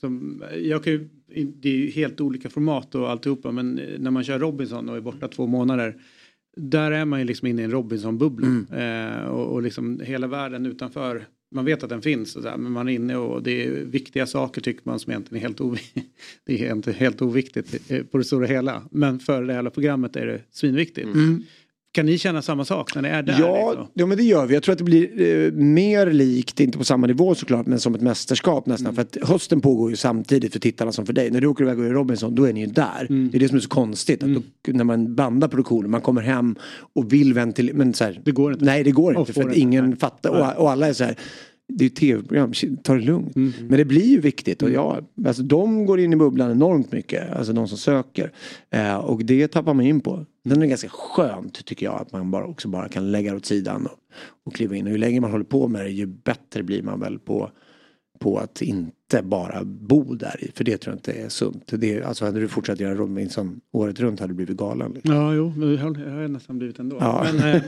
[0.00, 1.08] som, jag kan ju,
[1.44, 5.00] det är ju helt olika format och alltihopa men när man kör Robinson och är
[5.00, 5.96] borta två månader
[6.56, 8.46] där är man ju liksom inne i en Robinson-bubbla.
[8.72, 12.88] Eh, och, och liksom hela världen utanför, man vet att den finns här, men man
[12.88, 16.02] är inne och det är viktiga saker tycker man som egentligen är helt, ovi-
[16.44, 18.82] det är inte helt oviktigt eh, på det stora hela.
[18.90, 21.06] Men för det hela programmet är det svinviktigt.
[21.06, 21.42] Mm.
[21.96, 23.40] Kan ni känna samma sak när ni är där?
[23.40, 23.86] Ja, liksom?
[23.94, 24.54] ja men det gör vi.
[24.54, 27.94] Jag tror att det blir eh, mer likt, inte på samma nivå såklart, men som
[27.94, 28.94] ett mästerskap nästan.
[28.94, 31.30] För att hösten pågår ju samtidigt för tittarna som för dig.
[31.30, 33.06] När du åker iväg och är Robinson, då är ni ju där.
[33.08, 34.22] Det är det som är så konstigt.
[34.22, 36.56] Att då, när man bandar produktionen, man kommer hem
[36.94, 37.76] och vill ventilera.
[37.76, 38.64] Men så här, Det går inte.
[38.64, 39.32] Nej, det går inte.
[39.32, 40.30] För att ingen fattar.
[40.30, 41.16] Och, och alla är så här.
[41.78, 42.52] Det är ju tv-program,
[42.82, 43.36] ta det lugnt.
[43.36, 47.32] Men det blir ju viktigt och ja, alltså de går in i bubblan enormt mycket,
[47.32, 48.32] alltså de som söker.
[48.70, 50.26] Eh, och det tappar man in på.
[50.48, 53.46] Sen är ganska skönt tycker jag att man bara, också bara kan lägga det åt
[53.46, 53.98] sidan och,
[54.44, 54.86] och kliva in.
[54.86, 57.50] Och ju längre man håller på med det ju bättre blir man väl på,
[58.18, 60.50] på att inte bara bo där i.
[60.54, 61.64] För det tror jag inte är sunt.
[61.66, 64.92] Det, alltså hade du fortsatt göra Robinson året runt hade du blivit galen.
[64.92, 65.14] Liksom.
[65.14, 66.96] Ja, jo, men jag har, nästan blivit ändå.
[67.00, 67.26] Ja.
[67.32, 67.62] Men, eh,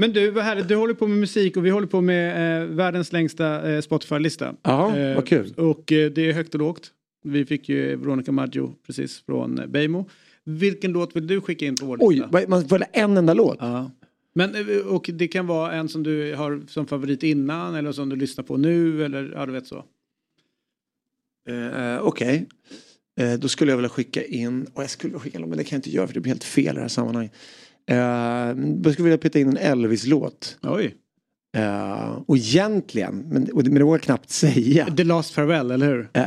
[0.00, 0.68] men du, vad härligt.
[0.68, 4.54] Du håller på med musik och vi håller på med eh, världens längsta eh, Spotify-lista.
[4.62, 5.54] Ja, Eh, vad kul.
[5.56, 6.90] Och eh, det är högt och lågt.
[7.24, 10.08] Vi fick ju Veronica Maggio precis från eh, Beijmo.
[10.44, 12.28] Vilken låt vill du skicka in på vår Oj, lista?
[12.32, 13.56] vad- man får en enda låt?
[13.60, 13.90] Ja.
[14.34, 18.08] Men, eh, och det kan vara en som du har som favorit innan eller som
[18.08, 19.84] du lyssnar på nu eller ja, du vet så.
[21.48, 22.46] Eh, Okej.
[23.20, 25.64] Eh, då skulle jag vilja skicka in, och jag skulle vilja skicka in, men det
[25.64, 27.32] kan jag inte göra för det blir helt fel i det här sammanhanget.
[27.90, 30.58] Eh, jag skulle vilja peta in en Elvis-låt.
[30.62, 30.94] Oj.
[31.56, 34.86] Eh, och egentligen, men, och det- men det vågar jag knappt säga.
[34.96, 36.08] The Last Farewell, eller hur?
[36.12, 36.24] Eh,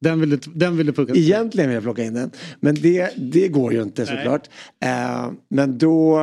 [0.00, 2.30] Den vill du, den vill du plocka Egentligen vill jag plocka in den.
[2.60, 4.48] Men det, det går ju inte såklart.
[4.84, 6.20] Eh, men då,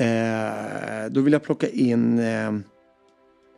[0.00, 2.18] eh, då vill jag plocka in,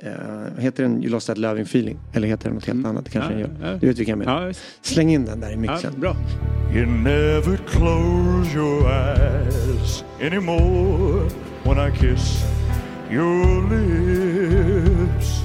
[0.03, 0.12] eh,
[0.59, 1.98] heter den You lost that loving feeling?
[2.12, 3.05] Eller heter den något helt annat?
[3.05, 3.70] Det kanske Ja, den gör.
[3.72, 3.78] ja.
[3.80, 4.46] Du vet vilken jag menar.
[4.48, 4.55] Ja.
[4.82, 6.00] Släng in den där i Ja, mixen.
[6.00, 6.16] bra.
[6.74, 11.30] You never close your eyes anymore
[11.64, 12.44] when I kiss
[13.11, 15.42] your lips.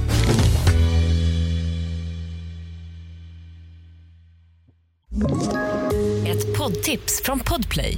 [6.27, 7.97] Ett poddtips från Podplay.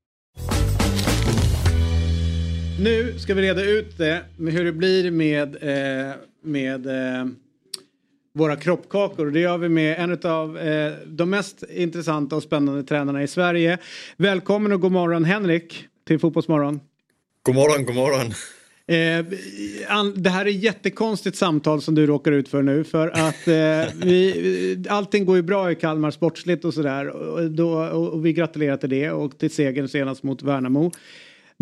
[2.83, 6.13] Nu ska vi reda ut det med hur det blir med, eh,
[6.43, 7.25] med eh,
[8.33, 9.31] våra kroppkakor.
[9.31, 13.77] Det gör vi med en av eh, de mest intressanta och spännande tränarna i Sverige.
[14.17, 16.79] Välkommen och god morgon Henrik till Fotbollsmorgon.
[17.43, 18.25] God morgon, god morgon.
[18.87, 19.25] Eh,
[20.15, 24.03] det här är ett jättekonstigt samtal som du råkar ut för nu för att eh,
[24.07, 28.89] vi, allting går ju bra i Kalmar sportsligt och sådär och, och vi gratulerar till
[28.89, 30.91] det och till segern senast mot Värnamo.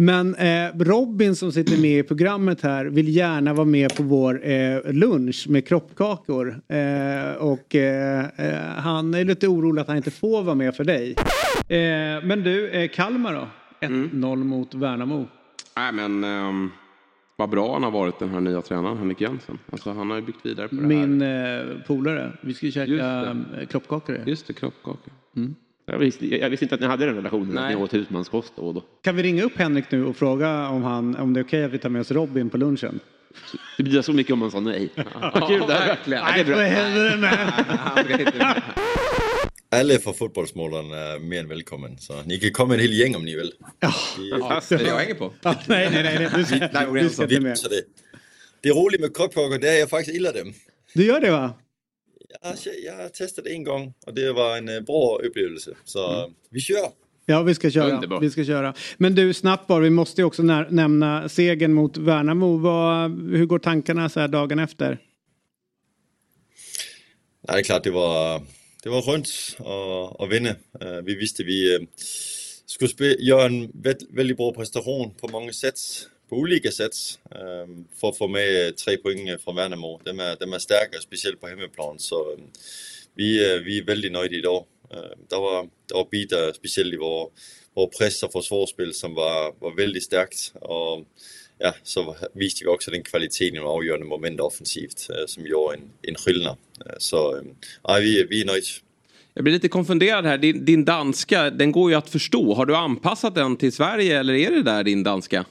[0.01, 4.47] Men eh, Robin som sitter med i programmet här vill gärna vara med på vår
[4.47, 6.61] eh, lunch med kroppkakor.
[6.67, 10.83] Eh, och eh, eh, han är lite orolig att han inte får vara med för
[10.83, 11.15] dig.
[11.67, 13.47] Eh, men du, Kalmar då?
[13.87, 15.27] 1-0 mot Värnamo.
[15.77, 16.69] Nej men ehm,
[17.35, 19.59] vad bra han har varit den här nya tränaren Henrik Jensen.
[19.71, 20.87] Alltså han har ju byggt vidare på det här.
[20.87, 22.31] Min polare.
[22.41, 24.23] Vi ska ju käka Just kroppkakor.
[24.25, 25.13] Just det, kroppkakor.
[25.91, 27.63] Jag visste, jag visste inte att ni hade den relationen, Nej.
[27.63, 28.83] att ni åt husmanskost då och då.
[29.03, 31.71] Kan vi ringa upp Henrik nu och fråga om, han, om det är okej att
[31.71, 32.99] vi tar med oss Robin på lunchen?
[33.77, 34.89] Det blir så mycket om man sa nej.
[35.33, 35.87] Vad kul det här.
[35.87, 36.23] verkligen.
[36.23, 37.17] Är.
[37.17, 37.35] Nej,
[38.03, 38.61] för helvete,
[39.71, 43.25] Alle fra fodboldsmåleren er mere end velkommen, så ni kan komme et helt gæng, om
[43.25, 43.51] ni vil.
[43.79, 43.91] Ja,
[44.69, 45.33] det jag hänger på.
[45.43, 46.15] Ja, nej, nej, nej.
[46.19, 46.29] nej.
[47.03, 47.57] Du, ska- du med.
[47.57, 47.83] Så det,
[48.63, 50.53] det rolige med krøbkokker, det er, at jeg faktisk ilder dem.
[50.95, 51.49] Du gör det va?
[52.41, 55.75] Har testet det en gang, og det var en uh, bra oplevelse.
[55.85, 56.91] Så vi kører.
[57.25, 58.19] Ja, vi ska köra.
[58.21, 58.73] Vi ska köra.
[58.97, 59.79] Men du, snabbt bara.
[59.79, 62.57] Vi måste ju också nämna segern mot Värnamo.
[62.57, 64.97] Vad, hur går tankarna så här dagen efter?
[67.47, 68.43] Nej, det er klart, det var,
[68.83, 70.55] det var rundt at, at vinde.
[70.81, 71.85] Uh, vi vidste, vi uh,
[72.65, 73.71] skulle gøre en
[74.09, 76.95] vældig bra præstation på mange sets, på olika sätt.
[77.99, 79.99] För att få med øh, tre poäng øh, från Värnamo.
[80.05, 81.99] De är, de är starka, speciellt på hemmaplan.
[81.99, 82.37] så
[83.15, 84.65] vi, uh, vi är väldigt nöjda idag.
[85.29, 85.41] dag.
[85.41, 87.29] Var, der var bitar, speciellt i vår,
[87.75, 90.53] vår press och försvarsspel, som var, var väldigt starkt.
[90.61, 91.05] Och
[91.57, 95.81] ja, så visade vi också den kvaliteten i de avgörande moment offensivt, som gjorde en,
[96.01, 96.57] en skillnad.
[96.97, 97.41] Så
[97.83, 98.67] ja, vi, vi är nöjda.
[99.33, 100.37] Jag blir lite konfunderad här.
[100.37, 102.53] Din, din danska, den går ju att förstå.
[102.53, 105.45] Har du anpassat den till Sverige eller är det där din danska?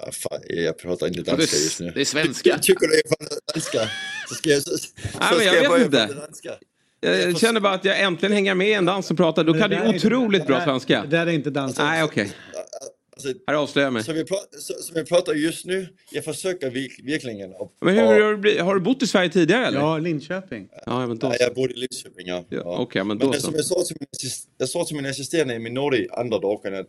[0.00, 1.90] Ja, fan, jag pratar inte det är- danska just nu.
[1.94, 2.58] det är svenska.
[2.58, 3.90] Tycker du jag pratar danska?
[4.28, 6.06] Så ska jag, så, så Nej, men ska jag vet inte.
[6.14, 6.50] danska.
[7.00, 9.44] Jag känner bara att jag äntligen hänger med en dans som pratar.
[9.44, 11.02] Då kan du är otroligt inte- bra det svenska.
[11.02, 11.78] Det där är inte dans.
[11.78, 12.32] Nej, okej.
[13.12, 14.04] Alltså, Här avslöjar jag mig.
[14.04, 16.70] Som jag, pratar, så, som jag pratar just nu, jag försöker
[17.10, 17.50] verkligen.
[17.80, 19.78] Men hur har du, har du bott i Sverige tidigare eller?
[19.80, 20.68] Ja, Linköping.
[20.86, 21.26] Ja, men då.
[21.26, 22.44] Ja, jag bor i Linköping, ja.
[22.48, 22.78] Ja, ja.
[22.78, 23.46] Okej, men Men då det, så.
[23.46, 25.78] som jag sa till min, jag sa till min assisterande i min
[26.12, 26.86] andra dagen att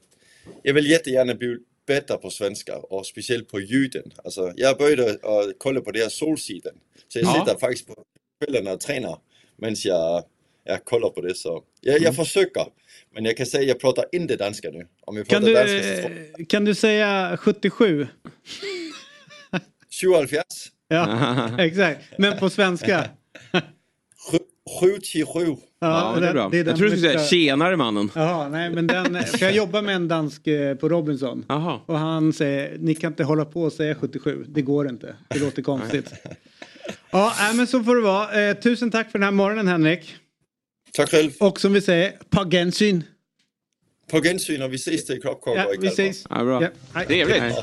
[0.63, 1.33] jag vill jättegärna
[1.87, 4.11] bättre på svenska och speciellt på ljuden.
[4.23, 6.73] Alltså, jag började att kolla på det här Solsidan.
[7.07, 7.45] Så jag Ja.
[7.45, 7.95] sitter faktiskt på
[8.45, 9.17] kvällarna och tränar
[9.57, 10.23] medan jag,
[10.63, 11.35] jag kollar på det.
[11.35, 12.65] Så jag, jag försöker.
[13.13, 14.87] Men jag kan säga jag pratar inte danska nu.
[15.01, 18.07] Om jag Kan pratar du, danska så kan du säga 77?
[19.89, 20.27] 77.
[20.87, 21.99] Ja, exakt.
[22.17, 23.09] Men på svenska?
[24.79, 25.55] 77.
[25.79, 26.49] Ja, det är bra.
[26.49, 28.11] det är jag tror du skulle säga tjenare mannen.
[28.15, 31.45] Jaha, nej men den, för jag jobbar med en dansk eh, på Robinson.
[31.49, 31.83] Aha.
[31.85, 35.15] Och han säger, ni kan inte hålla på och säga 77, det går inte.
[35.27, 36.13] Det låter konstigt.
[37.11, 38.49] Ja, nej, men så får det vara.
[38.49, 40.15] Eh, tusen tack för den här morgonen Henrik.
[40.93, 41.31] Tack själv.
[41.39, 43.03] Och som vi säger, på gensyn.
[44.11, 46.25] På gensyn och vi ses till Kroppkorv Ja, vi ses.
[46.29, 46.63] Ja, bra.
[46.93, 47.03] Ja.
[47.05, 47.41] Trevligt.
[47.41, 47.53] Nej.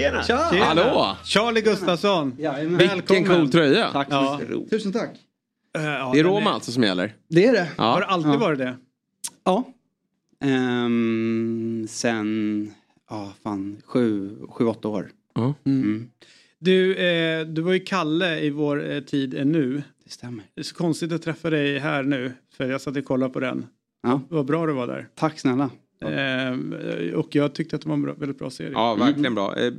[0.00, 0.22] Tjena!
[0.22, 0.64] Tjena.
[0.64, 1.16] Hallå!
[1.24, 2.36] Charlie Gustafsson.
[2.38, 2.78] Jajamän.
[2.78, 3.90] Vilken cool tröja.
[3.92, 4.40] Tack Ja.
[4.70, 5.10] Tusen tack.
[5.76, 7.14] Eh, ja, Det är Roma alltså som gäller.
[7.28, 7.68] Det är det.
[7.76, 8.12] Har det Ja.
[8.12, 8.36] alltid Ja.
[8.38, 8.76] varit det?
[9.44, 9.64] Ja.
[10.44, 12.70] Ehm, sen,
[13.10, 15.10] ja fan, sju, sju, åtta år.
[15.34, 15.54] Ja.
[15.66, 16.08] Mm.
[16.58, 19.82] Du, eh, du var ju Kalle i vår eh, tid är nu.
[20.04, 20.44] Det stämmer.
[20.54, 22.32] Det är så konstigt att träffa dig här nu.
[22.56, 23.66] För jag satt och kollade på den.
[24.02, 24.20] Ja.
[24.28, 25.08] Vad bra du var där.
[25.14, 25.70] Tack snälla.
[26.02, 28.70] Eh, och jag tyckte att det var en bra, väldigt bra serie.
[28.72, 29.56] Ja, verkligen bra.
[29.58, 29.72] Eh,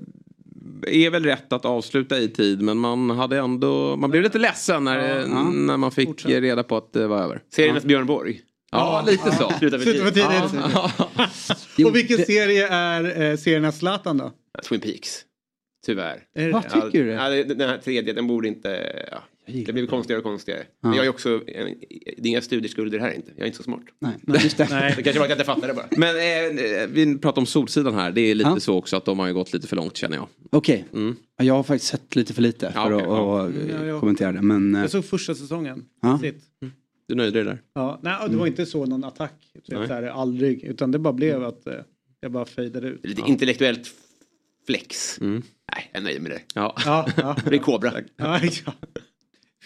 [0.87, 4.83] är väl rätt att avsluta i tid men man hade ändå, man blev lite ledsen
[4.83, 5.43] när, Ja.
[5.49, 6.31] när man fick Fortsätt.
[6.41, 7.41] reda på att det var över.
[7.55, 8.41] Seriernas Björn Borg.
[8.71, 9.49] Ja, lite så.
[9.59, 10.13] Sluta för tidigt.
[10.13, 11.85] tidigt.
[11.87, 14.31] Och vilken serie är eh, serierna Zlatan då?
[14.69, 15.25] Twin Peaks.
[15.85, 16.23] Tyvärr.
[16.35, 16.69] Är det Vad det?
[16.69, 17.11] tycker du?
[17.11, 18.93] Ja, det- den här tredje, den borde inte...
[19.53, 20.63] Ja, det blir konstigare och konstigare.
[20.83, 21.29] Men jag är också...
[21.47, 21.65] eh,
[22.17, 23.31] Det är inga studieskulder här inte.
[23.35, 23.81] Jag är inte så smart.
[23.99, 24.67] Nej, just det.
[24.71, 24.93] Nej.
[24.97, 25.85] Det kanske var att jag inte fattade bara.
[25.91, 28.11] Men eh, vi pratar om Solsidan här.
[28.11, 28.59] Det är lite Ja.
[28.59, 30.27] så också att de har ju gått lite för långt känner jag.
[30.51, 30.85] Okej.
[30.93, 31.15] Mm.
[31.37, 33.41] Ja, Jag har faktiskt sett lite för lite Ja, för okej, att, ja.
[33.45, 33.99] att, eh, Ja, ja.
[33.99, 34.41] kommentera det.
[34.41, 35.85] Men eh, Jag såg första säsongen.
[36.01, 36.19] Ja.
[36.19, 36.43] Sitt.
[37.07, 37.61] Du nöjde dig där?
[37.75, 39.33] Ja, nej, och det var inte så någon attack.
[39.69, 39.87] Så Nej.
[39.87, 40.63] så här, aldrig.
[40.63, 41.73] Utan det bara blev att eh,
[42.21, 43.05] jag bara fejdade ut.
[43.05, 43.87] Lite intellektuellt
[44.67, 45.19] flex.
[45.21, 45.41] Mm.
[45.75, 46.41] Nej, jag är nöjd med det.
[46.55, 46.75] Ja.
[46.85, 47.35] Ja, ja.
[47.49, 47.93] Det är Kobra.
[48.15, 48.73] Ja, ja.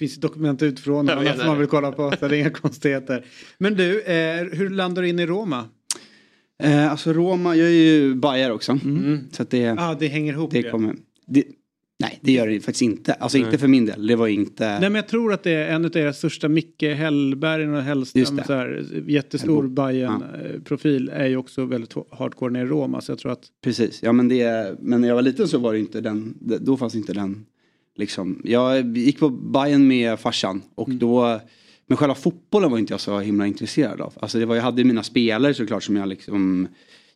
[0.03, 2.13] Finns dokument utifrån Jag annat som man vill kolla på.
[2.19, 3.25] Så det är inga konstigheter.
[3.57, 5.65] Men du, eh, hur landar du in i Roma?
[6.63, 8.71] eh, alltså Roma, jag är ju bajare också.
[8.71, 9.19] Mm.
[9.31, 10.51] Så det, Ja, ah, det hänger ihop.
[10.51, 10.69] det det.
[10.69, 10.95] kommer...
[11.25, 11.43] Det,
[11.99, 13.13] nej, det gör det faktiskt inte.
[13.13, 14.07] Alltså inte för min del.
[14.07, 14.65] Det var inte...
[14.65, 18.25] Nej men jag tror att det är en av era största, Micke Hellberg och Hellström,
[18.25, 20.23] så här, jättestor bayern
[20.65, 23.01] profil är ju också väldigt hardcore nere i Roma.
[23.01, 25.73] Så jag tror att Precis, ja men det, men när jag var liten så var
[25.73, 27.45] det inte den, då fanns inte den
[27.95, 28.41] liksom.
[28.43, 30.99] Jag gick på Bayern med farsan och Mm.
[30.99, 31.39] då,
[31.87, 34.13] men själva fotbollen var inte jag så himla intresserad av.
[34.19, 36.67] Alltså det var, jag hade mina spelare såklart som jag liksom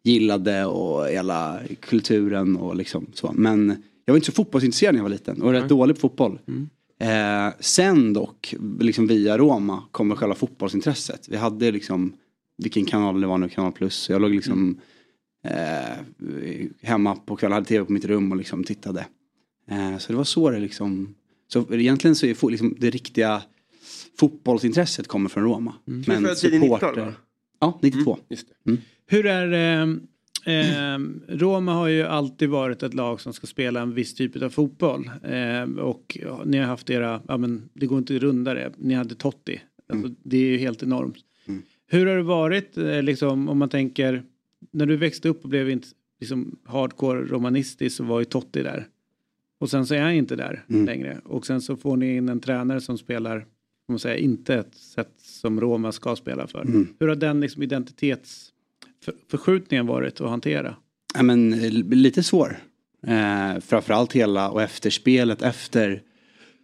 [0.04, 3.32] gillade och hela kulturen och liksom så.
[3.36, 6.40] Men jag var inte så fotbollsintresserad när jag var liten och rätt dålig på fotboll.
[7.00, 11.28] Eh, sen dock, liksom via Roma, kommer själva fotbollsintresset.
[11.30, 12.14] Vi hade liksom,
[12.58, 14.10] vilken kanal det var nu, Kanal Plus.
[14.10, 14.80] Jag låg liksom
[15.48, 15.98] eh,
[16.82, 19.06] hemma på kvällen, hade tv på mitt rum och liksom tittade.
[19.72, 21.16] Eh, så det var så det liksom,
[21.48, 23.42] så egentligen så är fo- liksom, det riktiga
[24.20, 25.74] fotbollsintresset kommer från Roma.
[26.26, 27.14] Född tidigt 90-tal, va?
[27.60, 28.18] Ja, 92.
[28.30, 28.48] Just
[29.08, 33.94] Hur är eh, eh, Roma har ju alltid varit ett lag som ska spela en
[33.94, 35.10] viss typ av fotboll.
[35.24, 38.72] Eh, och ja, ni har haft era, ja men det går inte att runda det,
[38.78, 39.62] ni hade Totti.
[39.90, 41.18] Alltså, Det är ju helt enormt.
[41.90, 44.24] Hur har det varit eh, liksom om man tänker
[44.72, 45.88] när du växte upp och blev inte
[46.20, 48.88] liksom hardcore romanistisk så var ju Totti där.
[49.60, 50.86] Och sen så är han inte där Mm.
[50.86, 51.22] längre.
[51.26, 53.46] Och sen så får ni in en tränare som spelar, får
[53.94, 56.62] man säga, inte ett sätt som Roma ska spela för.
[56.62, 56.88] Mm.
[57.00, 60.76] Hur har den liksom identitetsförskjutningen varit att hantera?
[61.16, 62.58] Ja, men, eh, lite svår.
[63.08, 66.02] Eh, framförallt hela och efterspelet efter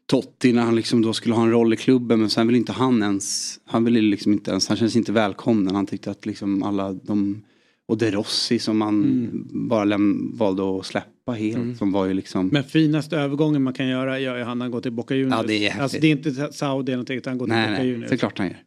[0.06, 2.72] Totti när han liksom då skulle ha en roll i klubben men sen vill inte
[2.72, 5.76] han ens, han ville liksom inte ens, han kändes inte välkommen.
[5.76, 7.42] Han tyckte att liksom alla de,
[7.88, 9.48] och De Rossi som han Mm.
[9.70, 11.78] bara läm, valde att släppa helt.
[11.78, 14.82] Som var ju liksom, Men finaste övergången man kan göra gör ju han han går
[14.82, 15.36] till Boca Juniors.
[15.42, 17.70] Ja, det är alltså det är inte Saudi eller någonting utan han går till nej
[17.70, 18.10] Boca nej, Juniors.
[18.10, 18.58] såklart han gör.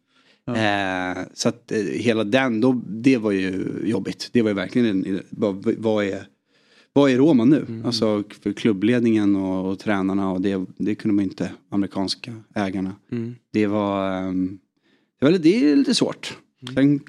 [0.47, 4.29] Eh, så att eh, hela den, då, det var ju jobbigt.
[4.31, 6.27] Det var ju verkligen, en, vad, vad är
[6.93, 7.65] vad är Roma nu?
[7.67, 7.85] Mm.
[7.85, 12.95] Alltså för klubbledningen och, och tränarna och det, det kunde man inte, amerikanska ägarna.
[13.11, 13.35] Mm.
[13.53, 14.59] Det var, ehm,
[15.19, 16.37] det var det är lite svårt.
[16.61, 16.75] Mm.
[16.75, 16.99] Sen,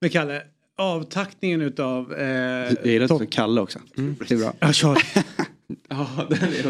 [0.00, 0.42] Men Kalle,
[0.78, 2.14] avtackningen utav...
[2.14, 3.78] Eh, jag gillar att du Kalle också.
[4.28, 4.52] Det är bra.
[4.60, 5.00] Ja, Charlie.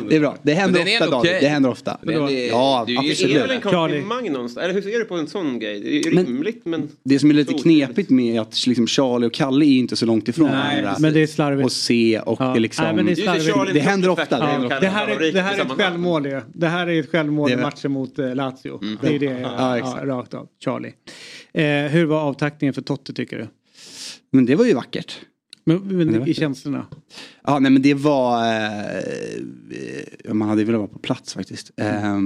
[0.09, 0.37] Det är bra.
[0.43, 1.31] Det händer Men är ofta David.
[1.31, 1.39] okej.
[1.41, 1.99] Det händer ofta.
[2.03, 3.35] Men det, ja, det är absolut.
[3.35, 4.65] ju väl en komplimang någonstans?
[4.65, 5.81] Eller hur ser du på en sån grej?
[5.81, 6.89] Det är ju rimligt men...
[7.05, 10.07] Det som är lite knepigt med är att liksom Charlie och Kalle är inte så
[10.07, 10.97] långt ifrån Nej, varandra.
[11.01, 11.65] men det är slarvigt.
[11.67, 12.45] Och se och Ja.
[12.55, 12.85] det liksom.
[12.85, 14.25] Nej, men det är det händer ofta.
[14.39, 14.81] Det, Ja, händer ofta.
[14.81, 16.41] det, här är, det här är ett självmål ju.
[16.55, 18.81] Det här är ett självmål Det i är- matchen mot eh, Lazio.
[19.01, 20.49] Det är det, Ja, rakt av.
[20.65, 20.93] Charlie.
[21.53, 23.47] Eh, hur var avtackningen för Totte tycker du?
[24.31, 25.21] Men det var ju vackert.
[25.65, 26.87] Men, men i känslorna?
[27.45, 28.47] Ja, nej men det var...
[28.47, 31.71] Eh, man hade velat vara på plats faktiskt.
[31.77, 32.19] Eh,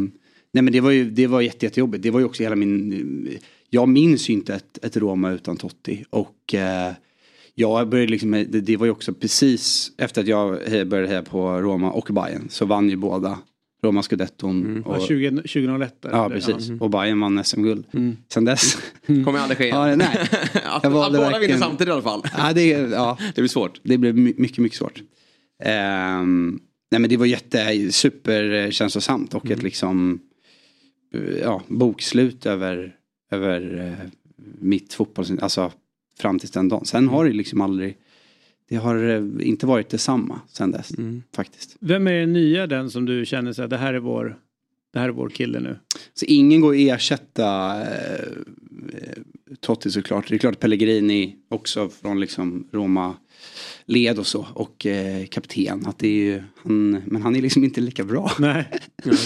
[0.53, 2.03] nej men det var ju det var jätte, jättejobbigt.
[2.03, 3.39] Det var ju också hela min...
[3.71, 6.05] Jag minns ju inte ett, ett Roma utan Totti.
[6.11, 6.93] Och eh,
[7.55, 10.49] jag började liksom, det, det var ju också precis efter att jag
[10.89, 13.39] började heja på Roma och Bayern så vann ju båda
[13.83, 14.83] Roma scudetton.
[14.87, 15.95] Ja, Och, 20, 2001?
[16.03, 16.69] ja precis.
[16.69, 16.77] Ja.
[16.81, 17.87] Och Bayern vann SM-guld.
[17.93, 18.17] Mm.
[18.33, 18.77] Sen dess.
[19.07, 19.77] Kommer aldrig ske igen.
[19.79, 20.29] Ja, nej.
[20.65, 22.23] att, att båda vinner verkligen- samtidigt i alla fall.
[22.39, 23.19] Ja, det, ja.
[23.35, 23.81] det blir svårt.
[23.83, 25.03] Det my- mycket, mycket svårt.
[25.65, 26.61] Ehm,
[26.91, 30.21] nej men det var jätte, superkänslosamt och ett liksom
[31.43, 32.95] ja, bokslut över,
[33.31, 34.09] över eh,
[34.59, 35.31] mitt fotbolls...
[35.41, 35.73] Alltså
[36.19, 36.85] fram tills den dagen.
[36.85, 37.97] Sen har det liksom aldrig...
[38.73, 40.93] Det har eh, inte varit detsamma sen dess
[41.37, 41.77] faktiskt.
[41.81, 44.37] Vem är den nya den som du känner så här, det här är vår,
[44.93, 45.79] det här är vår kille nu?
[46.15, 48.15] Så ingen går att ersätta eh,
[48.93, 49.23] eh,
[49.61, 50.29] Totti såklart.
[50.29, 53.15] Det är klart Pellegrini också från liksom Roma
[53.87, 54.47] led och så.
[54.55, 55.87] Och eh, kapten.
[55.87, 58.31] Att det är ju, han, men han är liksom inte lika bra.
[58.39, 58.69] Nej.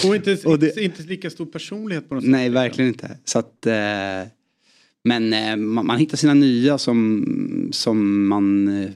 [0.08, 2.30] Och inte, Och det- inte lika stor personlighet på något sätt.
[2.30, 3.18] Nej, verkligen inte.
[3.24, 4.30] Så att, eh,
[5.04, 8.90] men eh, man, man hittar sina nya som, som man eh,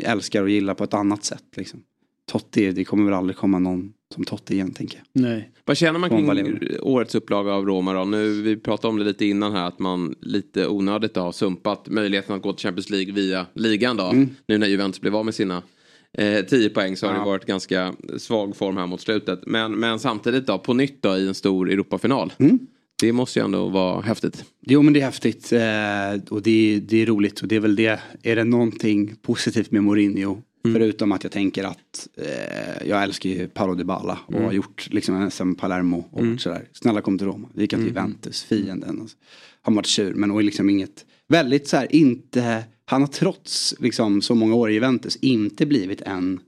[0.00, 1.44] älskar och gillar på ett annat sätt.
[1.56, 1.82] Liksom.
[2.32, 5.22] Totti, det kommer väl aldrig komma någon som Totti igen tänker jag.
[5.22, 5.50] Nej.
[5.64, 8.04] Vad känner man kring årets upplaga av Roma då?
[8.04, 12.36] Nu, vi pratade om det lite innan här att man lite onödigt har sumpat möjligheten
[12.36, 14.04] att gå till Champions League via ligan då.
[14.04, 14.28] Mm.
[14.46, 15.62] Nu när Juventus blev av med sina
[16.12, 17.24] eh, 10 poäng så har det Ja.
[17.24, 19.46] varit ganska svag form här mot slutet.
[19.46, 22.32] Men, men samtidigt då på nytt då i en stor Europafinal.
[22.38, 22.58] Mm.
[23.00, 24.44] Det måste ju ändå vara häftigt.
[24.66, 27.60] Jo men det är häftigt eh, och det, är- det är roligt och det är
[27.60, 28.00] väl det.
[28.22, 30.42] Är det någonting positivt med Mourinho?
[30.62, 34.44] Förutom att jag tänker att eh, jag älskar ju Paolo Dybala och Mm.
[34.44, 36.38] har gjort liksom en SM Palermo och Mm.
[36.38, 36.68] sådär.
[36.72, 37.48] Snälla kom till Roma.
[37.54, 37.88] Vi gick till Mm.
[37.88, 39.00] Juventus, fienden.
[39.00, 39.16] Och så.
[39.62, 41.04] Han varit sur men och liksom inget.
[41.28, 42.64] Väldigt så här inte.
[42.84, 46.40] Han har trots liksom så många år i Juventus inte blivit en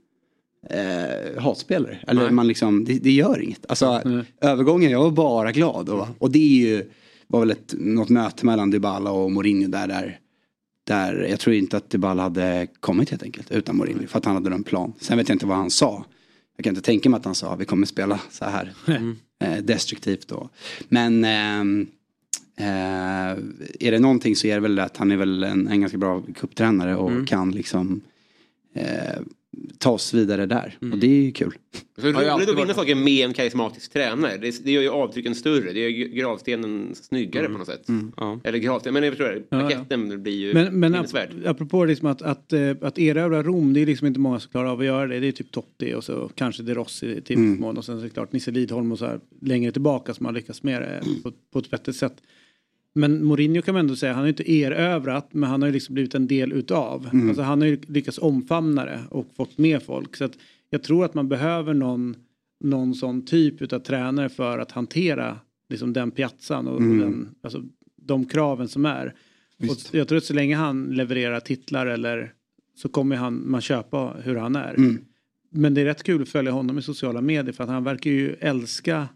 [0.69, 1.97] eh, hatspelare.
[2.07, 2.31] Eller Nej.
[2.31, 3.65] man liksom, det, det gör inget.
[3.69, 4.01] Alltså
[4.41, 5.89] övergången, jag var bara glad.
[5.89, 6.85] Och, och det är ju,
[7.27, 10.19] var väl ett, något möte mellan Dybala och Mourinho där, där,
[10.87, 14.07] där jag tror inte att Dybala hade kommit helt enkelt utan Mourinho.
[14.07, 14.93] För att han hade en plan.
[14.99, 16.05] Sen vet jag inte vad han sa.
[16.57, 18.73] Jag kan inte tänka mig att han sa vi kommer spela så här
[19.43, 20.49] eh, destruktivt då.
[20.89, 21.87] Men ehm,
[22.57, 22.65] eh,
[23.79, 26.23] är det någonting så är det väl att han är väl en, en ganska bra
[26.35, 27.25] kupptränare och Mm.
[27.25, 28.01] kan liksom
[28.75, 29.19] eh,
[29.77, 30.77] ta oss vidare där.
[30.81, 30.93] Mm.
[30.93, 31.53] Och det är ju kul.
[31.95, 34.37] Så det är roligt att vinna saker med en karismatisk tränare.
[34.37, 35.71] Det, det gör ju avtrycken större.
[35.73, 37.87] Det gör ju gravstenen snyggare på något sätt.
[38.43, 39.43] Eller gravstenen, men jag förstår det.
[39.49, 39.61] Ja, ja.
[39.77, 43.81] Paketten blir ju Men, men ap- apropå liksom att, att, eh, att erövra Rom, det
[43.81, 45.19] är liksom inte många som klarar av att göra det.
[45.19, 47.59] Det är typ Totti och så kanske De Rossi till Mm.
[47.59, 50.25] mån och sen så är det klart Nisse Lidholm och så här längre tillbaka som
[50.25, 52.13] har lyckats med det på, på ett vettigt sätt.
[52.95, 55.93] Men Mourinho kan man ändå säga, han har inte erövrat men han har ju liksom
[55.93, 57.09] blivit en del utav.
[57.13, 57.27] Mm.
[57.27, 60.15] Alltså han har ju lyckats omfamna det och fått med folk.
[60.15, 60.37] Så att
[60.69, 62.15] jag tror att man behöver någon,
[62.59, 65.37] någon sån typ utav tränare för att hantera
[65.69, 66.99] liksom den piazzan och Mm.
[66.99, 67.63] den, alltså,
[68.01, 69.13] de kraven som är.
[69.69, 72.33] Och jag tror att så länge han levererar titlar eller
[72.75, 74.73] så kommer han, man köpa hur han är.
[74.73, 74.97] Mm.
[75.49, 78.11] Men det är rätt kul att följa honom i sociala medier för att han verkar
[78.11, 79.07] ju älska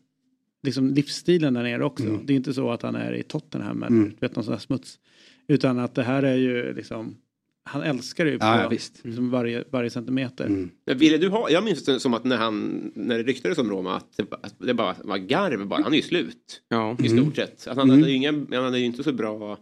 [0.67, 2.03] liksom livsstilen där nere också.
[2.05, 2.25] Mm.
[2.25, 4.13] Det är inte så att han är i Tottenham eller Mm.
[4.19, 4.99] vet, någon sån här smuts.
[5.47, 7.15] Utan att det här är ju liksom,
[7.63, 8.69] han älskar det ju på Ja.
[8.69, 10.45] Liksom varje, varje centimeter.
[10.45, 10.69] Mm.
[10.85, 13.95] Ville du ha, jag minns det som att när han, när det ryktades om Roma,
[13.97, 15.83] att det, att det bara var garv bara.
[15.83, 16.61] Han är ju slut.
[16.69, 16.97] Ja.
[17.03, 17.23] I Mm.
[17.23, 17.67] stort sett.
[17.67, 19.57] Att han, hade ju inga, han hade ju inte så bra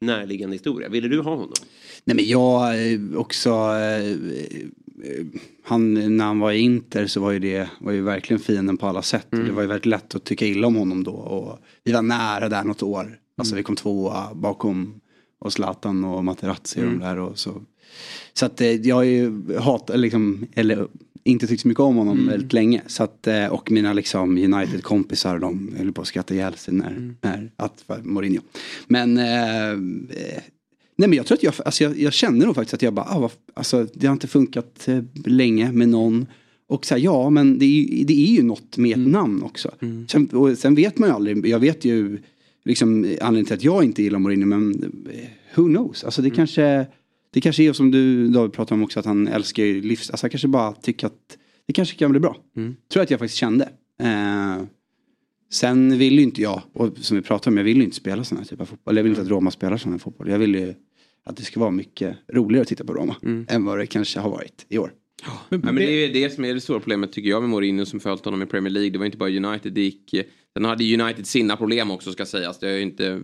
[0.00, 0.88] närliggande historia.
[0.88, 1.52] Ville du ha honom?
[2.04, 4.16] Nej men jag eh, också, eh,
[5.62, 8.86] han, när han var i Inter så var ju det var ju verkligen fienden på
[8.86, 9.32] alla sätt.
[9.32, 9.46] Mm.
[9.46, 11.12] Det var ju väldigt lätt att tycka illa om honom då.
[11.12, 13.18] Och vi var nära där något år.
[13.36, 15.00] Alltså vi kom tvåa bakom
[15.38, 16.98] och Zlatan och Materazzi och Mm.
[16.98, 17.18] de där.
[17.18, 17.62] Och så.
[18.32, 20.88] så att eh, jag har ju hat, liksom, eller
[21.24, 22.28] inte tyckt så mycket om honom Mm.
[22.30, 22.82] väldigt länge.
[22.86, 26.90] Så att, eh, och mina liksom United-kompisar de höll på att skratta ihjäl sig när,
[26.90, 27.16] Mm.
[27.20, 28.40] när att, Mourinho.
[28.86, 30.42] Men eh, eh,
[31.00, 33.06] Nej men jag tror att jag, alltså jag, jag känner nog faktiskt att jag bara,
[33.08, 36.26] ah, vad, alltså det har inte funkat eh, länge med någon.
[36.66, 39.42] Och så här, ja men det är, ju- det är ju något med ett namn
[39.42, 39.70] också.
[40.08, 42.18] Sen, och sen vet man ju aldrig, jag vet ju
[42.64, 42.88] liksom
[43.20, 44.82] anledningen till att jag inte gillar Mourinho men
[45.12, 46.04] eh, who knows.
[46.04, 46.86] Alltså det kanske,
[47.30, 50.24] det kanske är som du David pratade om också att han älskar ju livs, alltså
[50.24, 51.36] han kanske bara tycker att
[51.66, 52.36] det kanske kan bli bra.
[52.92, 53.68] Tror jag att jag faktiskt kände.
[54.02, 54.62] Eh,
[55.52, 58.24] sen vill ju inte jag, och som vi pratade om, jag vill ju inte spela
[58.24, 58.96] sån här typ av fotboll.
[58.96, 60.28] Jag vill inte att Roma spelar sån här fotboll.
[60.28, 60.74] Jag vill ju
[61.24, 63.16] att det ska vara mycket roligare att titta på Roma
[63.48, 64.92] än vad det kanske har varit i år.
[65.48, 68.00] Men, men det är det som är det stora problemet tycker jag med Mourinho som
[68.00, 68.90] följt honom i Premier League.
[68.90, 70.14] Det var inte bara United, det gick...
[70.52, 72.58] Sen hade United sina problem också ska sägas.
[72.58, 73.20] Det har ju inte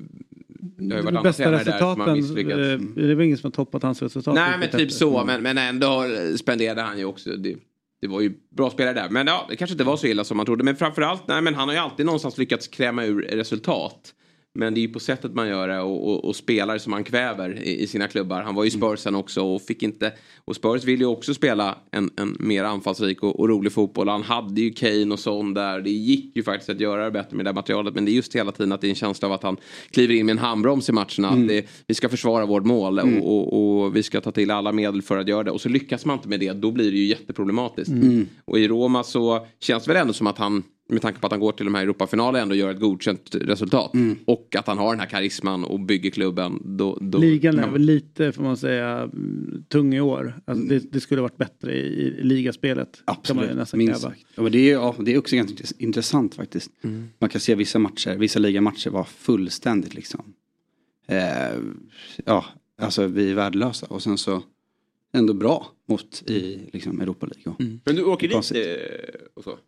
[0.79, 2.59] Det har ju varit de andra bästa tränare där som har resultaten, misslyckats.
[2.59, 4.35] eh, det är väl ingen som har toppat hans resultat.
[4.35, 4.89] Nej men typ efter.
[4.89, 6.05] så men, men ändå
[6.37, 7.31] spenderade han ju också.
[7.31, 7.57] Det,
[8.01, 9.09] det var ju bra spelare där.
[9.09, 10.65] Men ja, det kanske inte var så illa som man trodde.
[10.65, 14.15] Men framförallt, nej men han har ju alltid någonstans lyckats kräma ur resultat.
[14.57, 17.05] Men det är ju på sättet man gör det och, och, och spelare som han
[17.05, 18.43] kväver i, i sina klubbar.
[18.43, 20.13] Han var ju Spursen också och fick inte...
[20.45, 24.09] Och Spurs vill ju också spela en, en mer anfallsrik och, och rolig fotboll.
[24.09, 25.81] Han hade ju Kane och sån där.
[25.81, 27.95] Det gick ju faktiskt att göra det bättre med det materialet.
[27.95, 29.57] Men det är just hela tiden att det är en känsla av att han
[29.91, 31.29] kliver in med en handbroms i matcherna.
[31.29, 34.73] Att det, vi ska försvara vårt mål och, och, och vi ska ta till alla
[34.73, 35.51] medel för att göra det.
[35.51, 37.93] Och så lyckas man inte med det, då blir det ju jätteproblematiskt.
[37.93, 38.29] Mm.
[38.45, 41.33] Och i Roma så känns det väl ändå som att han med tanke på att
[41.33, 43.95] han går till de här Europafinalerna ändå gör ett godkänt resultat.
[43.95, 44.19] Mm.
[44.25, 46.63] Och att han har den här karisman och bygger klubben.
[46.65, 50.41] Då, då Ligan är väl lite, får man säga, mm, tung i år.
[50.45, 51.81] Alltså det, det skulle varit bättre i,
[52.19, 53.03] i ligaspelet.
[53.23, 54.21] Kan man ju Absolut, minst sagt.
[54.35, 56.71] Ja, men det, är, ja, det är också ganska intress- intressant faktiskt.
[56.85, 57.09] Mm.
[57.19, 60.25] Man kan se vissa matcher, vissa ligamatcher var fullständigt liksom.
[61.09, 61.59] Eh,
[62.25, 62.45] ja,
[62.81, 64.43] alltså vi är värdelösa och sen så
[65.13, 67.53] ändå bra mot i liksom Europa League.
[67.53, 69.59] och- Men du åker dit eh, och så?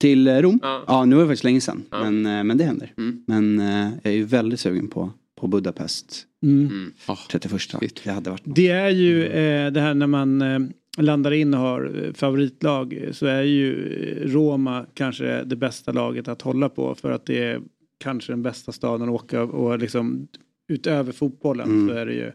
[0.00, 0.58] Till eh, Rom?
[0.62, 0.84] Ja.
[0.86, 1.04] Ja.
[1.04, 1.82] nu är det faktiskt länge sedan.
[1.90, 2.10] Ja.
[2.10, 2.92] Men, eh, men det händer.
[2.98, 3.22] Mm.
[3.26, 6.26] Men eh, jag är ju väldigt sugen på, på Budapest.
[6.42, 6.92] Mm.
[7.30, 7.60] 31.
[8.04, 8.56] Det hade varit något.
[8.56, 10.58] Det är ju eh, det här när man eh,
[10.98, 13.74] landar in och har favoritlag så är ju
[14.26, 17.60] Roma kanske det bästa laget att hålla på för att det är
[17.98, 20.28] kanske den bästa staden att åka och liksom
[20.68, 21.88] utöver fotbollen Mm.
[21.88, 22.32] så är det ju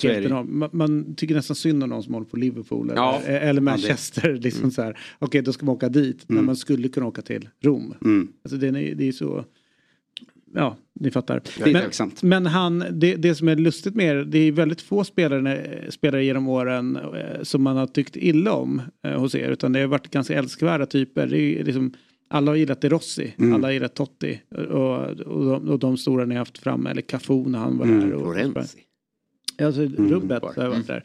[0.00, 0.42] Så.
[0.48, 3.20] Man, man tycker nästan synd om någon som håller på Liverpool eller, Ja.
[3.22, 4.34] eller Ja, Manchester.
[4.42, 4.98] liksom så här.
[5.18, 6.46] Okej, då ska man åka dit när Mm.
[6.46, 7.94] man skulle kunna åka till Rom.
[8.04, 8.28] Mm.
[8.44, 9.44] Alltså det är, det är så...
[10.54, 11.40] Ja, ni fattar.
[11.72, 11.90] Men,
[12.22, 16.24] men han, det, det som är lustigt med det, det är väldigt få spelare, spelare
[16.24, 19.48] genom åren eh, som man har tyckt illa om eh, hos er.
[19.50, 21.26] Utan det har varit ganska älskvärda typer.
[21.26, 21.92] Det är liksom,
[22.28, 23.52] alla har gillat De Rossi, Mm.
[23.54, 24.40] alla har gillat Totti.
[24.70, 27.84] Och, och, de, och de stora ni har haft framme, eller Cafu när han var
[27.86, 28.00] Mm.
[28.00, 28.12] där.
[28.12, 28.78] Och, Florenzi.
[29.58, 31.04] Alltså rubbet så har jag varit där.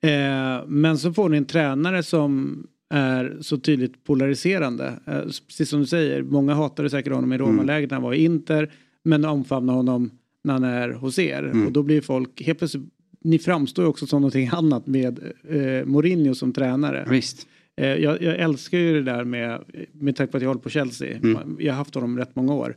[0.00, 4.92] Eh, men så får ni en tränare som är så tydligt polariserande.
[5.06, 8.24] Eh, precis som du säger, många hatade säkert honom i Roma-läget när han var i
[8.24, 8.72] Inter.
[9.02, 10.10] Men omfamnar honom
[10.44, 11.42] när han är hos er.
[11.42, 11.66] Mm.
[11.66, 12.84] Och då blir folk, helt plötsligt,
[13.24, 15.18] ni framstår ju också som någonting annat med
[15.48, 17.06] eh, Mourinho som tränare.
[17.10, 17.46] Visst.
[17.76, 20.70] Eh, jag, jag älskar ju det där med, med tanke på att jag håller på
[20.70, 21.16] Chelsea.
[21.16, 21.56] Mm.
[21.58, 22.76] Jag har haft honom rätt många år.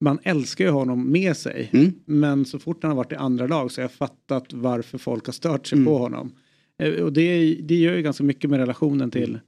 [0.00, 1.70] Man älskar ju honom med sig.
[1.72, 1.92] Mm.
[2.04, 5.26] Men så fort han har varit i andra lag så har jag fattat varför folk
[5.26, 5.86] har stört sig Mm.
[5.86, 6.32] på honom.
[6.82, 9.38] Eh, Och det, det gör ju ganska mycket med relationen till,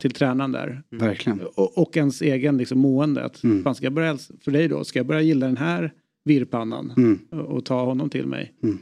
[0.00, 0.82] till tränaren där.
[0.90, 1.40] Verkligen.
[1.54, 3.24] Och, och ens egen liksom, mående.
[3.24, 3.62] Att, Mm.
[3.62, 5.92] fan, ska jag börja, för dig då, ska jag börja gilla den här
[6.24, 7.18] virrpannan Mm.
[7.30, 8.52] och, och ta honom till mig?
[8.62, 8.78] Mm.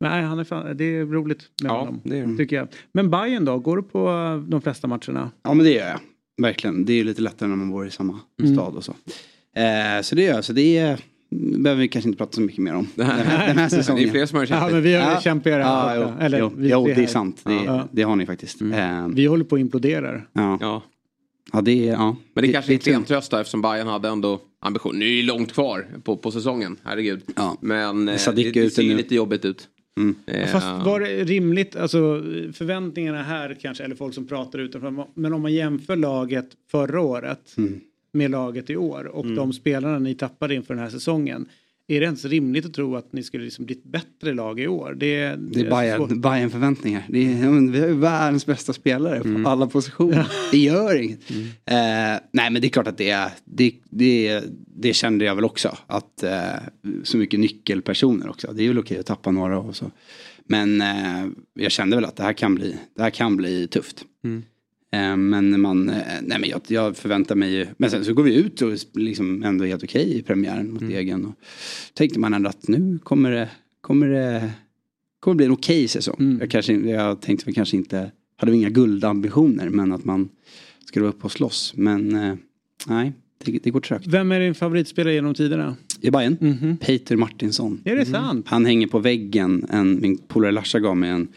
[0.00, 2.00] Nej, han är fan, det är roligt med Ja, honom.
[2.04, 2.36] det är det.
[2.36, 2.68] Tycker jag.
[2.92, 5.30] Men Bayern då, går du på eh, de flesta matcherna?
[5.42, 6.00] Ja men det gör jag.
[6.42, 6.84] Verkligen.
[6.84, 8.54] Det är lite lättare när man bor i samma Mm.
[8.54, 8.94] stad och så.
[9.56, 10.44] Eh, så det gör jag.
[10.44, 10.98] Så det är,
[11.58, 12.88] behöver vi kanske inte prata så mycket mer om.
[12.94, 14.02] Den här, den här säsongen.
[14.02, 14.72] Det är fler som har känt Ja, det.
[14.74, 15.20] men vi har Ja.
[15.20, 17.40] kämpigare här Ja, jo, Eller, jo, vi jo, tre det är sant.
[17.44, 17.88] Det, Ja.
[17.92, 18.62] det har ni faktiskt.
[18.62, 20.22] Eh, Vi håller på att implodera.
[20.32, 20.58] ja.
[20.60, 20.82] Ja.
[21.52, 21.92] ja, det är...
[21.92, 22.16] Ja.
[22.34, 24.98] Men det kanske är en då, eftersom Bayern hade ändå ambition.
[24.98, 27.20] Nu är det ju långt kvar på, på säsongen, herregud.
[27.36, 27.56] Ja.
[27.60, 29.68] Men eh, det, det ser ju lite jobbigt ut.
[29.98, 30.14] Mm.
[30.26, 31.98] Eh, Fast var det rimligt, alltså
[32.52, 37.54] förväntningarna här kanske, eller folk som pratar utanför, men om man jämför laget förra året
[37.58, 37.80] Mm.
[38.16, 41.48] Med laget i år och de spelarna ni tappade inför den här säsongen.
[41.88, 44.66] Är det ens rimligt att tro att ni skulle liksom bli ett bättre lag i
[44.66, 44.94] år?
[44.96, 45.70] Det, Det är.
[45.70, 47.04] Bayern, Bayern förväntningar.
[47.08, 50.26] Det är, vi har ju världens bästa spelare på alla positioner.
[50.52, 51.30] Det gör inget.
[51.30, 51.36] Eh,
[52.32, 54.42] nej men det är klart att det är, det, det,
[54.76, 55.76] det kände jag väl också.
[55.86, 56.40] Att eh,
[57.02, 58.52] så mycket nyckelpersoner också.
[58.52, 59.90] Det är väl okej att tappa några och så.
[60.48, 64.04] Men eh, jag kände väl att det här kan bli, det här kan bli tufft.
[64.24, 64.30] Eh,
[65.16, 68.34] Men man, eh, nej men jag, jag förväntar mig ju, men sen så går vi
[68.34, 71.24] ut och liksom ändå helt okej i premiären mot Degen.
[71.24, 71.34] Och
[71.94, 73.48] tänkte man ändå att nu kommer det,
[73.80, 74.50] kommer det,
[75.20, 76.36] kommer det bli en okej säsong.
[76.40, 80.28] Jag, kanske, jag tänkte väl kanske inte, hade inga guldambitioner men att man
[80.84, 81.72] skulle vara uppe och slåss.
[81.76, 82.34] Men eh,
[82.86, 83.12] nej,
[83.44, 84.06] det, det går trögt.
[84.06, 85.76] Vem är din favoritspelare genom tiderna?
[86.00, 86.76] I Bayern, Mhm.
[86.76, 87.80] Peter Martinsson.
[87.84, 88.46] Är det sant?
[88.48, 91.28] Han hänger på väggen, en, min polare Larsa gav mig en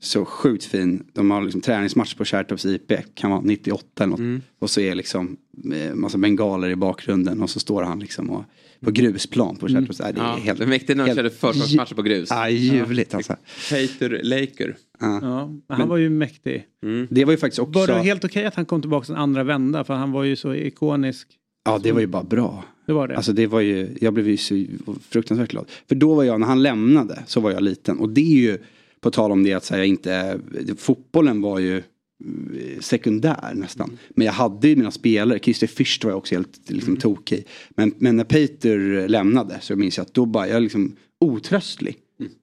[0.00, 4.42] så sjukt fin, de har liksom träningsmatch på Kärrtorps IP, kan vara 98 eller något.
[4.58, 5.36] Och så är liksom
[5.74, 8.44] eh, massa bengaler i bakgrunden och så står han liksom och,
[8.80, 10.00] på grusplan på Kärrtorps.
[10.00, 10.14] Mm.
[10.14, 12.28] Det är Ja, helt, mäktigt när de helt- körde försäsongsmatcher på grus.
[12.30, 13.36] Ja, ljuvligt alltså.
[13.70, 14.76] Peter Laker.
[15.00, 15.18] Ja.
[15.22, 15.38] Ja,
[15.68, 16.64] han Men- var ju mäktig.
[17.10, 19.44] Det var ju faktiskt också, Var det helt okej att han kom tillbaka en andra
[19.44, 19.84] vända?
[19.84, 21.28] För han var ju så ikonisk.
[21.64, 22.64] ja det var ju bara bra.
[22.86, 23.16] Det var det.
[23.16, 24.64] Alltså det var ju, jag blev ju så
[25.10, 25.66] fruktansvärt glad.
[25.88, 27.98] För då var jag, när han lämnade så var jag liten.
[27.98, 28.58] Och det är ju,
[29.00, 30.40] på tal om det att säga inte,
[30.76, 33.98] fotbollen var ju eh, sekundär nästan.
[34.10, 37.46] Men jag hade ju mina spelare, Christer Fürst var jag också helt liksom, tokig.
[37.70, 41.96] Men, men när Peter lämnade så minns jag att då bara, jag är liksom otröstlig.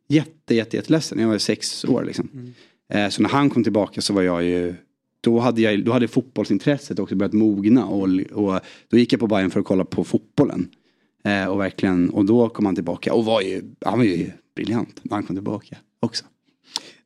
[0.08, 1.20] Jätte, jätte, jätteledsen.
[1.20, 2.54] Jag var sex år liksom.
[2.94, 4.76] Eh, så när han kom tillbaka så var jag ju
[5.22, 9.28] då hade, jag, då hade fotbollsintresset också börjat mogna och, och då gick jag på
[9.28, 10.70] Bayern för att kolla på fotbollen.
[11.24, 15.00] Eh, och verkligen, och då kom han tillbaka och var ju, han var ju briljant
[15.04, 16.26] när han kom tillbaka också.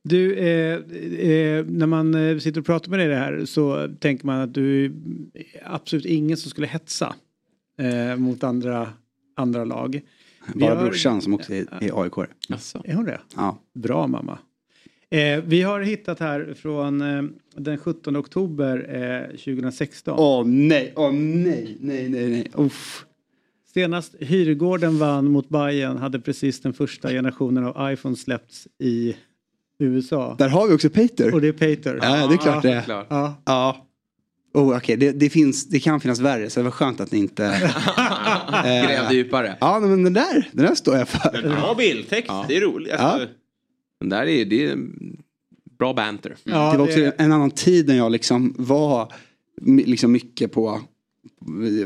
[0.03, 0.73] Du, eh,
[1.29, 4.53] eh, när man eh, sitter och pratar med dig det här så tänker man att
[4.53, 4.91] du är
[5.65, 7.15] absolut ingen som skulle hetsa
[7.79, 8.89] eh, mot andra,
[9.35, 10.01] andra lag.
[10.53, 12.17] Vi Bara har- brorsan som också är, är AIK.
[12.83, 13.19] Är hon det?
[13.35, 13.59] Ja.
[13.73, 14.39] Bra mamma.
[15.09, 17.23] Eh, vi har hittat här från eh,
[17.55, 20.15] den 17 oktober eh, 2016.
[20.19, 22.51] Åh nej, åh nej, nej, nej, nej.
[22.55, 23.05] Uff.
[23.73, 29.15] Senast Hyrgården vann mot Bayern hade precis den första generationen av iPhone släppts i
[29.85, 30.35] USA.
[30.39, 31.33] Där har vi också Peter.
[31.33, 31.99] Och det är Peter.
[32.01, 32.81] Ja, det är klart det är.
[32.81, 33.07] klart.
[33.09, 33.41] Ja.
[33.45, 33.87] Ja.
[34.53, 37.19] Oh, okej, det, det, finns, det kan finnas värre så det var skönt att ni
[37.19, 37.45] inte...
[37.45, 39.57] eh, Grävde djupare.
[39.61, 41.41] Ja, men den där, den där står jag för.
[41.41, 42.91] Bra bildtext, det är roligt.
[42.93, 43.27] Alltså,
[43.99, 44.77] Den där är, det är
[45.79, 46.35] bra banter.
[46.43, 49.13] det var också en annan tid när jag liksom var
[49.65, 50.81] liksom mycket på...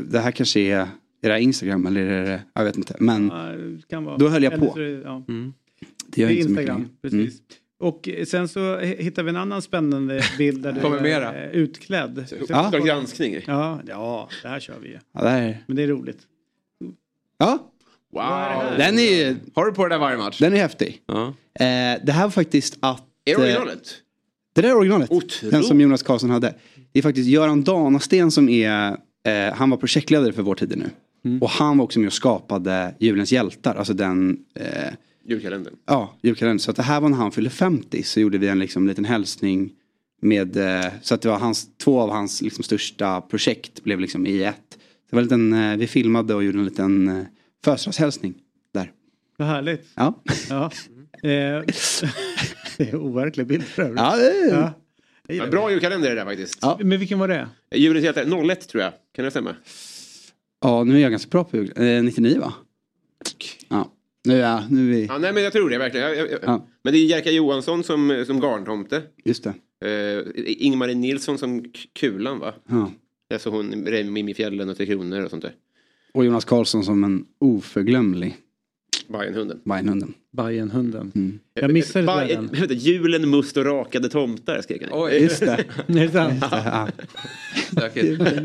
[0.09, 0.87] Det här kanske är...
[1.21, 2.41] Är det Instagram eller är det...
[2.53, 2.95] Jag vet inte.
[2.99, 4.17] Men Ja, det kan vara.
[4.17, 4.73] då höll jag på.
[4.79, 5.23] det- ja.
[6.07, 7.41] Det gör Det är Instagram, precis.
[7.85, 11.43] Och sen så hittar vi en annan spännande bild där du Kommer är mera.
[11.43, 12.25] eh, utklädd.
[12.49, 12.65] Ja.
[12.65, 13.39] Uppdrag granskning.
[13.47, 14.99] Ja, ja, det här kör vi ju.
[15.13, 15.63] Ja, det här...
[15.67, 16.17] Men det är roligt.
[17.37, 17.71] Ja,
[18.13, 18.77] Wow.
[18.77, 20.39] den är, Har du på det där varje match?
[20.39, 21.01] den är häftig.
[21.05, 21.27] Ja.
[21.59, 23.03] Eh, det här var faktiskt att...
[23.25, 23.93] Är det eh, originalet?
[24.55, 25.11] Det där är originalet.
[25.11, 25.51] Otroligt.
[25.53, 26.53] Den som Jonas Karlsson hade.
[26.91, 30.89] Det är faktiskt Göran Danasten som är, eh, han var projektledare för Vår Tid nu.
[31.25, 31.41] Mm.
[31.41, 34.93] Och han var också med och skapade Julens hjältar, alltså den, eh,
[35.25, 35.75] Julkalendern.
[35.85, 36.59] ja, julkalendern.
[36.59, 39.05] Så att det här var när han fyllde 50 så gjorde vi en liksom, liten
[39.05, 39.71] hälsning
[40.21, 44.27] med, eh, så att det var hans, två av hans liksom, största projekt blev liksom
[44.27, 44.77] i ett.
[45.09, 47.23] Det var en liten, eh, vi filmade och gjorde en liten eh,
[47.63, 48.33] födelsedagshälsning
[48.73, 48.91] där.
[49.37, 49.87] Vad härligt.
[49.95, 50.23] Ja.
[50.49, 50.71] Ja.
[51.15, 51.29] Eh,
[52.77, 53.99] det är overklig bild för övrigt.
[53.99, 54.73] Ja, det är-
[55.27, 55.47] Ja.
[55.47, 56.59] Bra julkalender är det där faktiskt.
[56.61, 56.79] Ja.
[56.83, 57.47] Men vilken var det?
[57.75, 58.93] Julens hjältar 01 tror jag.
[59.15, 59.55] Kan det stämma?
[60.61, 61.73] Ja, nu är jag ganska bra på jul.
[61.75, 62.53] Eh, 99 va?
[64.25, 65.05] Ja, nu är, jag- nu är vi...
[65.05, 66.07] Ja, nej men jag tror det verkligen.
[66.07, 66.67] Jag, jag, Ja.
[66.83, 69.01] Men det är Jerka Johansson som, som garntomte.
[69.23, 69.53] Just det.
[69.85, 71.65] Uh, Ingmarie Nilsson som
[71.99, 72.53] Kulan va?
[72.69, 72.91] Ja.
[73.33, 75.53] Alltså hon Mimmi Fjällen och Tre Kronor och sånt där.
[76.13, 78.37] Och Jonas Karlsson som en oförglömlig
[79.07, 79.59] Bajenhunden.
[79.65, 80.13] Bajenhunden.
[80.31, 81.11] Bajenhunden.
[81.15, 81.39] Mm.
[81.53, 82.41] Jag missade Ba- det där.
[82.59, 84.89] vänta, Julen, must och rakade tomtar skrek han.
[84.93, 85.13] Oj.
[85.21, 85.65] Just det.
[85.87, 86.43] Är det sant?
[86.51, 86.89] Ja.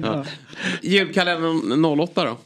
[0.03, 0.24] Ja.
[0.83, 2.39] Julkalendern 08 då?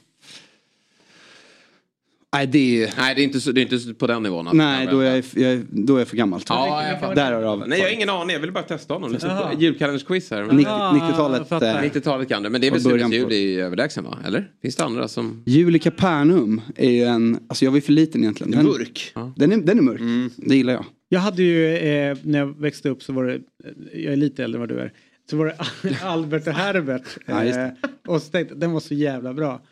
[2.34, 2.94] Nej, det är...
[2.98, 4.46] Nej, det är inte, så, det är inte så på den nivån.
[4.48, 4.56] alltså.
[4.56, 6.40] Nej, då är jag, jag, då är jag för gammal.
[6.48, 7.14] Ja, jag fattar.
[7.14, 7.64] Därav.
[7.68, 8.32] Nej, jag har ingen aning.
[8.34, 9.16] Jag ville bara testa honom.
[9.58, 10.42] Julkalendersquiz här.
[10.42, 11.38] Nitt- Ah, 90-talet.
[11.38, 11.82] jag fattar.
[11.84, 12.50] eh, 90-talet kan det.
[12.50, 14.18] Men det är väl Sunes jul i överlägsen va?
[14.26, 14.50] Eller?
[14.62, 15.42] Finns det andra som...
[15.46, 17.38] Jul i Kapernaum är ju en...
[17.48, 18.50] Alltså jag var ju för liten egentligen.
[18.50, 19.12] Den, Mörk.
[19.36, 20.00] den, är, den är mörk.
[20.36, 20.84] Det gillar jag.
[21.08, 23.40] Jag hade ju, eh, när jag växte upp så var det,
[23.94, 24.92] jag är lite äldre än vad du är,
[25.30, 25.56] så var det
[26.04, 27.02] Albert och Herbert.
[27.26, 27.68] Ja, just Eh,
[28.06, 29.62] och så tänkte den var så jävla bra.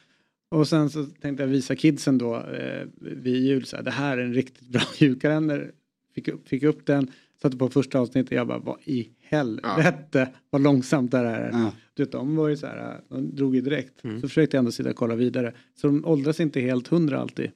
[0.53, 4.19] Och sen så tänkte jag visa kidsen då eh, vid jul, så här, det här
[4.19, 5.71] är en riktigt bra julkalender.
[6.15, 7.11] Fick upp, fick upp den,
[7.43, 11.51] satte på första avsnittet, jag bara, vad i helvete vad långsamt det här är.
[11.53, 11.73] Ja.
[11.95, 14.05] Du vet, de var ju så här, de drog ju direkt.
[14.05, 14.21] Mm.
[14.21, 15.55] Så försökte jag ändå sitta och kolla vidare.
[15.81, 17.51] Så de åldras inte helt hundra alltid.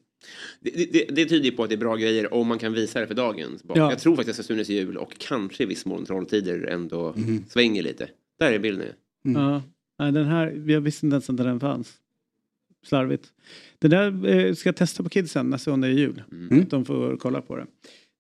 [0.60, 3.00] Det, det, det tyder ju på att det är bra grejer om man kan visa
[3.00, 3.78] det för dagens barn.
[3.78, 3.90] Ja.
[3.90, 7.44] Jag tror faktiskt att Sunes jul och kanske i viss mån Trolltider ändå Mhm.
[7.48, 8.08] svänger lite.
[8.38, 8.86] Där är bilden.
[9.24, 9.42] Mm.
[9.98, 11.92] Ja, den här, jag visste inte ens att den fanns.
[12.86, 13.24] Slarvigt.
[13.78, 16.22] Det där eh, ska jag testa på kidsen nästa gång det är jul.
[16.32, 16.60] Mm.
[16.62, 17.66] Att de får kolla på det.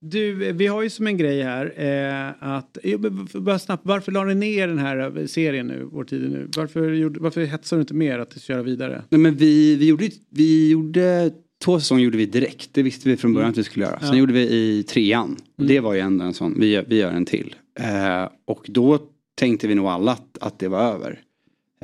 [0.00, 2.98] Du, eh, vi har ju som en grej här eh, att, eh,
[3.34, 6.48] bara snabbt, varför la ni ner den här eh, serien nu, Vår tid är nu?
[6.56, 9.02] Varför, gjorde, varför hetsar du inte mer att köra vidare?
[9.08, 11.30] Nej, men vi, vi, gjorde, vi gjorde...
[11.64, 12.68] Två säsonger gjorde vi direkt.
[12.72, 14.00] Det visste vi från början att vi skulle göra.
[14.00, 14.14] Sen Ja.
[14.16, 15.36] gjorde vi i trean.
[15.58, 15.68] Mm.
[15.68, 17.54] det var ju ändå en sån, vi gör, vi gör en till.
[17.80, 18.98] Eh, och då
[19.34, 21.20] tänkte vi nog alla att, att det var över.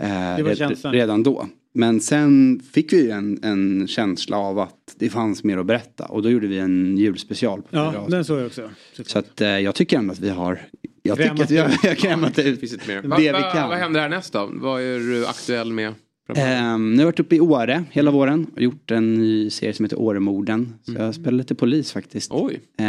[0.01, 0.93] Eh, Det var red- känslan.
[0.93, 1.47] redan då.
[1.75, 6.05] Men sen fick vi en, en känsla av att det fanns mer att berätta.
[6.05, 7.63] Och då gjorde vi en julspecial.
[7.63, 8.71] På Ja, den såg jag också.
[9.07, 10.61] Så att eh, jag tycker ändå att vi har...
[11.03, 13.03] Jag Krämat tycker att jag har krämat ut mer.
[13.03, 13.69] det Va, vi va, kan.
[13.69, 14.51] vad händer härnäst då?
[14.53, 15.95] Vad är du aktuell med?
[16.29, 19.73] Um, nu har jag varit uppe i Åre hela våren och gjort en ny serie
[19.73, 20.75] som heter Åremorden.
[20.83, 22.31] Så jag spelar lite polis faktiskt.
[22.33, 22.61] Oj.
[22.79, 22.85] Eh,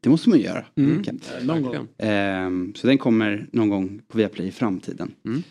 [0.00, 0.64] det måste man ju göra.
[0.76, 1.04] Mm.
[1.06, 1.88] Eh, Någon gång.
[1.98, 5.12] Ehm, så den kommer någon gång på Viaplay i framtiden.
[5.24, 5.42] Mm.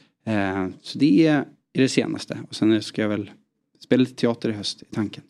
[0.82, 2.38] Så det är det senaste.
[2.50, 3.32] Och sen ska jag väl
[3.80, 5.24] spela lite teater i höst i tanken.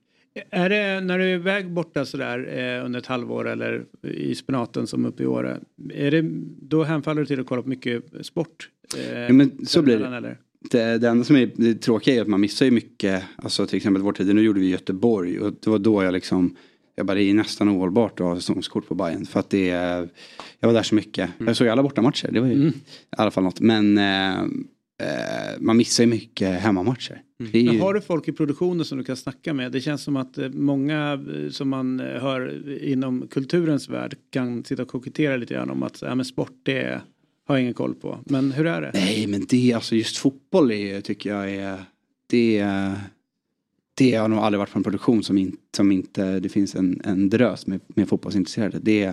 [0.49, 4.87] Är det när du är iväg borta sådär eh, under ett halvår eller i spenaten
[4.87, 5.59] som uppe i Åre.
[5.93, 6.21] Är det,
[6.61, 8.69] då hänfaller du till att kolla på mycket sport?
[8.97, 10.17] Eh, Ja, men så blir det.
[10.17, 10.37] Eller?
[10.71, 13.23] Det, det enda som är det tråkiga är att man missar ju mycket.
[13.35, 16.13] Alltså till exempel vår tid, nu gjorde vi i Göteborg och det var då jag
[16.13, 16.55] liksom
[16.95, 20.09] jag bara, det är nästan ohållbart att ha säsongskort på Bayern För att det är,
[20.59, 21.29] jag var där så mycket.
[21.37, 22.73] Jag såg alla bortamatcher, det var ju i
[23.09, 23.59] alla fall något.
[23.59, 24.43] Men eh,
[24.99, 27.21] eh, man missar ju mycket hemmamatcher.
[27.39, 29.71] Är Men ju, har du folk i produktionen som du kan snacka med?
[29.71, 34.63] Det känns som att eh, många eh, som man eh, hör inom kulturens värld kan
[34.63, 37.01] sitta och kokettera lite grann om att ja, men sport det
[37.47, 38.19] har jag ingen koll på.
[38.25, 38.91] Men hur är det?
[38.93, 41.83] nej men det, alltså just fotboll är, tycker jag är,
[42.27, 42.65] det
[43.99, 47.01] det har nog aldrig varit på en produktion som, in, som inte, det finns en,
[47.03, 48.79] en drös med, med fotbollsintresserade.
[48.81, 49.09] Det är,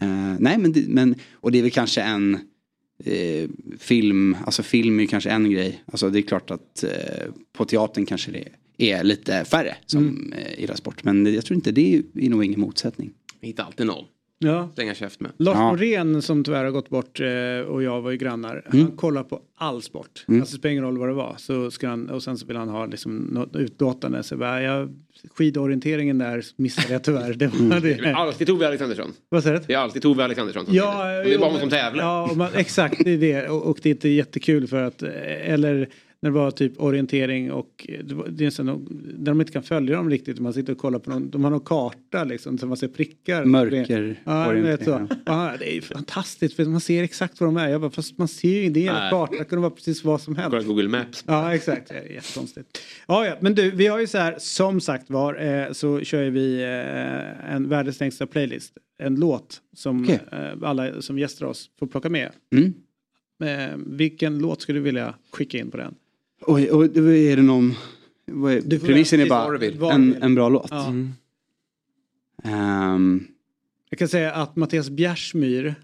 [0.00, 2.38] eh, nej men, det, men, och det är väl kanske en
[3.04, 5.82] eh, film, alltså film är ju kanske en grej.
[5.86, 6.90] Alltså det är klart att eh,
[7.52, 11.04] på teatern kanske det är lite färre som eh, gillar sport.
[11.04, 13.12] Men jag tror inte, det är, är nog ingen motsättning.
[13.40, 14.04] Hittar alltid någon.
[14.38, 14.68] Ja.
[14.74, 15.32] Slänga käft med.
[15.38, 15.70] Lars Ja.
[15.70, 18.62] Norén som tyvärr har gått bort eh, och jag var ju grannar.
[18.72, 18.86] Mm.
[18.86, 20.24] Han kollar på all sport.
[20.28, 20.40] Mm.
[20.40, 21.34] Alltså det spelar ingen roll vad det var.
[21.38, 24.22] Så ska han, och sen så vill han ha liksom något utlåtande.
[24.22, 24.94] Så bara, jag,
[25.34, 27.34] skidorienteringen där missade jag tyvärr.
[27.34, 27.82] Det var Mm.
[27.82, 28.14] Det är det.
[28.16, 29.12] alltid Tove Alexandersson.
[29.28, 29.64] Vad säger du?
[29.66, 31.18] Det är alltid Tove Alexandersson som Ja.
[31.18, 32.04] Och det är bara hon som tävlar.
[32.04, 33.48] Ja, man, exakt det är det.
[33.48, 35.10] Och, och det är inte jättekul för att, eh,
[35.52, 35.88] eller
[36.26, 38.76] när det var typ orientering och eh, det var, det är så, när
[39.18, 40.38] de inte kan följa dem riktigt.
[40.40, 43.44] Man sitter och kollar på någon, de har någon karta liksom så man ser prickar.
[43.44, 45.08] Mörker Ja, vet så.
[45.26, 47.68] Ja, det är fantastiskt för man ser exakt vad de är.
[47.68, 49.10] Jag bara, fast man ser ju inte hela Nej.
[49.10, 49.38] kartan.
[49.38, 50.50] Det kunde vara precis vad som helst.
[50.50, 51.24] Kolla Google Maps.
[51.26, 51.88] Ja, exakt.
[51.88, 52.78] Det är jättekonstigt.
[53.08, 56.30] Ja, ja, men du, vi har ju så här, som sagt var, eh, så kör
[56.30, 58.72] vi eh, en världens längsta playlist.
[58.98, 60.20] En låt som Okej.
[60.32, 62.32] eh, alla som gästar oss får plocka med.
[62.52, 62.74] Mm.
[63.44, 65.94] Eh, vilken låt skulle du vilja skicka in på den?
[66.40, 67.74] Oj, och är det någon,
[68.26, 69.28] vad är, Du premissen är
[69.78, 70.70] bara en, en bra låt.
[70.70, 70.86] Ja.
[70.88, 71.12] Mm.
[72.44, 73.26] Ehm,
[73.90, 75.74] Jag kan säga att Mattias Bjärsmyr,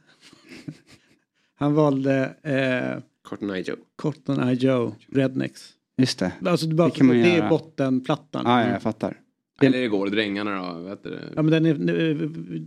[1.54, 3.76] han valde eh, Cotton Eye Joe.
[3.96, 5.72] Cotton Eye Joe, Rednecks.
[5.96, 6.32] just det.
[6.46, 7.48] Alltså du bara Det kan man det är göra.
[7.48, 8.42] bottenplattan.
[8.46, 9.20] Ja, ja, jag fattar.
[9.66, 10.78] Eller det går, Drängarna då.
[10.80, 11.18] Vet du.
[11.36, 11.74] Ja men den är,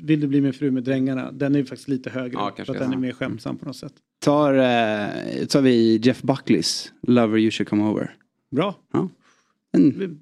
[0.06, 2.34] Vill du bli min fru med drängarna, den är ju faktiskt lite högre.
[2.34, 3.94] Ja, för att den är mer skämtsam på något sätt.
[4.26, 8.16] Tar, eh, tar vi Jeff Buckleys Lover You Should Come Over.
[8.52, 8.76] Bra.
[8.94, 9.10] Ja.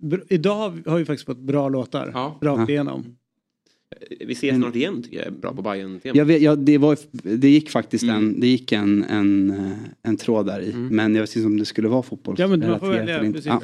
[0.01, 2.11] Br- Idag har vi faktiskt fått bra låtar.
[2.13, 2.38] Ja.
[2.41, 2.69] Rakt Ja.
[2.69, 3.15] igenom.
[4.19, 6.77] Vi ses snart igen tycker jag är bra på bayern tema Jag vet, ja, det,
[6.77, 6.97] var,
[7.37, 9.71] det gick faktiskt en, det gick en, en, eh,
[10.03, 10.73] en tråd där i.
[10.73, 12.35] Men jag vet inte om det skulle vara fotboll.
[12.37, 13.19] Ja men man får välja.
[13.19, 13.45] Precis.
[13.45, 13.61] Ja.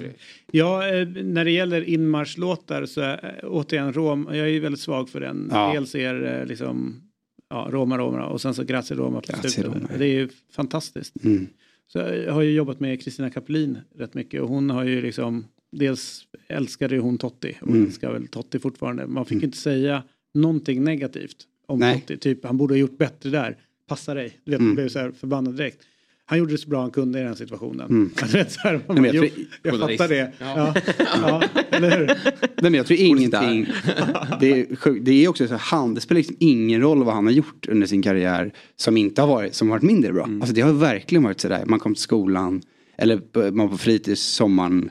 [0.51, 4.82] Ja, eh, när det gäller inmarschlåtar så är, eh, återigen Rom, jag är ju väldigt
[4.82, 5.49] svag för den.
[5.51, 5.71] Ja.
[5.73, 7.01] Dels är liksom
[7.49, 9.65] ja, Roma Roma och sen så Grazie Roma på slutet.
[9.65, 9.97] Roma, ja.
[9.97, 11.23] Det är ju fantastiskt.
[11.23, 11.47] Mm.
[11.88, 15.45] Så jag har ju jobbat med Kristina Kapelin rätt mycket och hon har ju liksom
[15.71, 17.86] dels älskade ju hon Totti och Mm.
[17.86, 19.07] älskar väl Totti fortfarande.
[19.07, 20.03] Man fick inte säga
[20.34, 21.36] någonting negativt
[21.67, 21.99] om Nej.
[22.01, 22.17] Totti.
[22.17, 23.57] Typ han borde ha gjort bättre där.
[23.88, 24.39] Passa dig.
[24.45, 24.67] Du vet, Mm.
[24.67, 25.82] man blev så här förbannad direkt.
[26.25, 27.89] Han gjorde det så bra han kunde i den situationen.
[27.89, 28.09] Mm.
[28.34, 29.97] Vet, så här, man bara, jag tror- jag Journalist.
[30.01, 30.32] fattar det.
[30.39, 30.73] Ja.
[30.75, 30.82] Ja.
[31.21, 31.61] Ja.
[31.71, 32.05] eller hur?
[32.07, 32.15] Nej,
[32.61, 33.65] men jag tror ingenting.
[34.39, 37.25] Det är, det är också så här, han, det spelar liksom ingen roll vad han
[37.25, 40.23] har gjort under sin karriär som inte har varit, som har varit mindre bra.
[40.23, 42.61] Alltså det har verkligen varit sådär, man kom till skolan,
[42.97, 43.21] eller
[43.51, 44.89] man var på fritids sommaren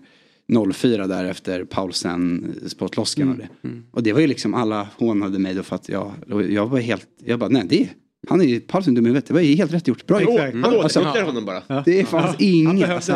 [0.73, 3.49] 04 där efter Paulsen sportloskan och det.
[3.91, 6.13] Och det var ju liksom alla hånade mig då för att jag,
[6.51, 7.89] jag var helt, jag bara nej det,
[8.29, 10.31] han är ju Paulsen dum i huvudet, det var ju helt rätt gjort, bra gjort.
[10.31, 10.55] Exakt.
[10.55, 11.83] Han Alltså, återkopplar honom bara.
[11.85, 12.91] det fanns Han inget.
[12.91, 13.13] Alltså,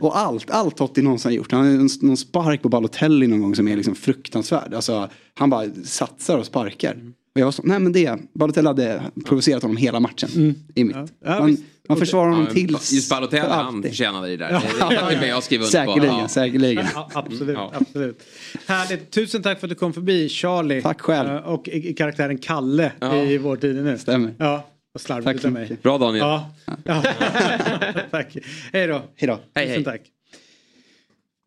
[0.00, 1.52] och allt, allt Totti någonsin har gjort.
[1.52, 4.74] Han har någon spark på Balotelli någon gång som är liksom fruktansvärd.
[4.74, 6.96] Alltså, han bara satsar och sparkar.
[7.34, 10.54] Och jag var så, nej men det, Balotelli hade provocerat honom hela matchen.
[10.74, 10.96] I mitt.
[10.96, 11.06] Ja.
[11.24, 11.56] Ja, Man,
[11.88, 12.92] man försvarar honom Ja, tills...
[12.92, 14.50] Just Balotelli, för han förtjänade det där.
[14.90, 15.90] Det är med jag skriver under på.
[15.92, 16.28] Säkerligen, Ja.
[16.28, 16.86] säkerligen.
[17.14, 17.72] Absolut, Ja.
[17.74, 18.22] absolut.
[18.66, 19.10] Härligt.
[19.10, 20.82] Tusen tack för att du kom förbi Charlie.
[20.82, 21.28] Tack själv.
[21.28, 23.16] Eh, Och i, i karaktären Kalle Ja.
[23.16, 23.98] i vår tid nu.
[23.98, 24.34] Stämmer.
[24.38, 25.76] Ja, vad slarvigt Tack av så mig.
[25.82, 26.20] Bra Daniel.
[26.24, 26.50] Ja.
[26.84, 27.02] ja.
[28.10, 28.36] tack.
[28.72, 29.02] Hej då.
[29.16, 29.38] Hej då.
[29.54, 29.84] Hej, hej.
[29.84, 30.00] tack.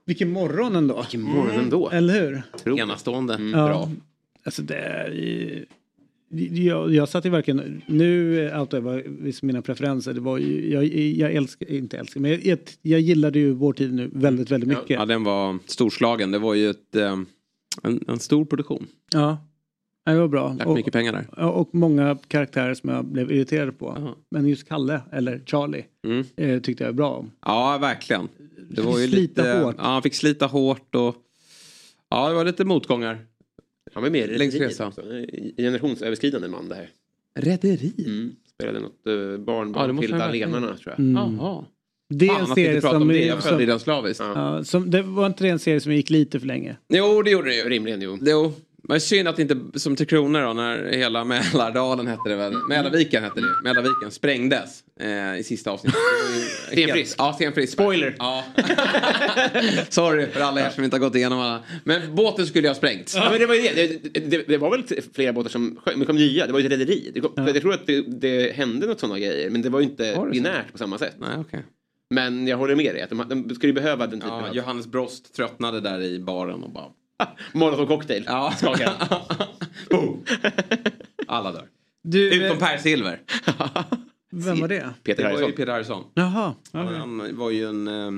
[0.05, 1.01] Vilken morgon ändå.
[1.01, 1.89] Vilken morgon ändå.
[1.89, 2.13] Eller
[2.65, 2.79] hur?
[2.79, 3.33] Enastående.
[3.33, 3.67] Ja.
[3.67, 3.89] Bra.
[4.45, 5.65] Alltså det är,
[6.51, 10.13] jag, jag satt ju verkligen, nu outar jag mina preferenser.
[10.13, 14.09] Det var jag, jag älskar, inte älskar, men jag, jag, gillade ju vår tid nu
[14.13, 14.89] väldigt, väldigt mycket.
[14.89, 16.31] Ja, den var storslagen.
[16.31, 17.17] Det var ju ett, eh,
[17.83, 18.87] en, en stor produktion.
[19.13, 19.37] Ja,
[20.05, 20.53] det var bra.
[20.53, 21.43] Lagt Och, mycket pengar där.
[21.45, 23.93] och många karaktärer som jag blev irriterad på.
[23.97, 24.13] Jaha.
[24.31, 26.25] Men just Kalle, eller Charlie, Mm.
[26.35, 27.31] eh, tyckte jag bra om.
[27.45, 28.27] Ja, verkligen.
[28.69, 29.75] Det var ju Slita lite, hårt.
[29.77, 31.15] Ja, han fick slita hårt och
[32.09, 33.19] ja, det var lite motgångar.
[33.93, 34.87] Han var med i Längs Rederiet resan.
[34.87, 35.01] också.
[35.57, 36.89] Generationsöverskridande man det här.
[37.39, 37.93] Rederi?
[37.97, 38.35] Mm.
[38.53, 40.99] Spelade något uh, barn Ja, till allenarna tror jag.
[40.99, 41.35] Mm.
[41.37, 41.65] Jaha.
[42.09, 43.01] Det är en vi serie som...
[43.01, 43.25] om det.
[43.25, 44.19] Jag följde den slaviskt.
[44.19, 46.75] ja, som det var inte det en serie som gick lite för länge?
[46.89, 47.69] Jo, det gjorde det ju.
[47.69, 48.17] Rimligen jo.
[48.21, 48.53] Jo.
[48.87, 53.23] Men synd att inte, som Tre Kronor då, när hela Mälardalen hette det väl, Mälarviken
[53.23, 55.99] hette det Mälarviken sprängdes eh, i sista avsnittet.
[56.35, 56.41] Ju
[56.83, 57.15] Stenfrisk.
[57.17, 57.73] Ja, stenfrisk.
[57.73, 58.15] Spoiler.
[58.19, 58.43] Ja.
[59.89, 61.63] Sorry för alla er som inte har gått igenom alla.
[61.83, 63.15] Men båten skulle ju ha sprängts.
[63.15, 64.19] Ja, men det, var ju det.
[64.19, 66.47] Det, det, var väl flera båtar som sjönk, men det kom nya.
[66.47, 67.11] Det var ju ett rederi.
[67.13, 69.85] Det kom- Jag tror att det, det hände något sådana grejer, men det var ju
[69.85, 70.43] inte Var det så?
[70.43, 71.15] binärt på samma sätt.
[71.19, 71.63] Nej, okej.
[72.09, 74.55] Men jag håller med dig, att de, de skulle ju behöva den typen Ja, av...
[74.55, 76.85] Johannes Brost tröttnade där i baren och bara...
[77.53, 78.23] Molotov cocktail.
[78.27, 78.53] Ja.
[78.57, 78.93] Skakar.
[79.89, 80.25] Boom.
[81.27, 81.67] Alla dör.
[82.03, 83.21] Du, Utom eh, Per Silver.
[84.31, 84.89] Vem var det?
[85.03, 85.55] Peter det var ju Harrison.
[85.55, 86.03] Peter Harrison.
[86.13, 86.53] Jaha.
[86.71, 86.97] Ja, okej.
[86.97, 87.87] Han var ju en...
[87.87, 88.11] Eh,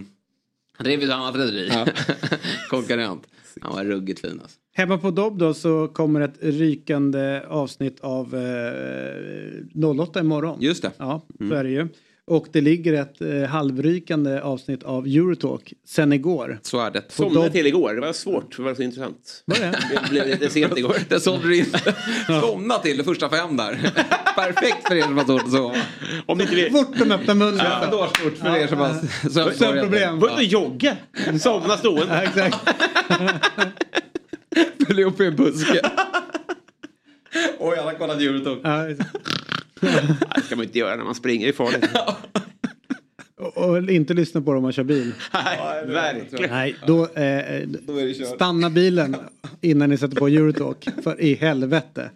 [0.78, 1.72] han drev ju ett annat rederi.
[2.70, 3.28] Konkurrent.
[3.62, 4.58] Han var ruggigt fin alltså.
[4.74, 10.62] Hemma på Dobb då så kommer ett rykande avsnitt av eh, 08 imorgon.
[10.62, 10.92] Just det.
[10.98, 11.88] Ja, så är det ju.
[12.28, 16.60] Och det ligger ett eh, halvrykande avsnitt av Eurotalk sen igår.
[16.62, 17.04] Så är det.
[17.08, 17.94] Somnade till igår.
[17.94, 19.44] Det var svårt, för det var så intressant.
[19.46, 19.80] Var det?
[19.92, 20.98] Det blev lite sent igår.
[21.10, 21.96] Det sålde du inte.
[22.42, 23.74] Somna till de första fem där.
[24.36, 25.76] Perfekt för er som har svårt att sova.
[26.26, 26.72] Om ni inte vill...
[26.72, 27.66] Fort de öppnar munnen.
[27.66, 30.20] Ja, dårsfort för er som har Sömnproblem.
[30.20, 30.98] Gå ut och jogga.
[31.40, 32.06] Somna stående.
[32.16, 32.58] Ja, exakt.
[34.88, 35.82] Följ upp i en buske.
[37.60, 38.60] Oj, alla kollat Eurotalk.
[39.82, 41.48] Det ska man inte göra när man springer.
[41.48, 41.90] Är farligt.
[43.56, 45.12] och, inte lyssna på dem om man kör bil.
[45.34, 46.50] Nej, verkligen.
[46.50, 47.70] Nej, då, eh,
[48.36, 49.16] stanna bilen
[49.62, 50.88] innan ni sätter på Eurotalk.
[51.04, 52.10] För i helvete.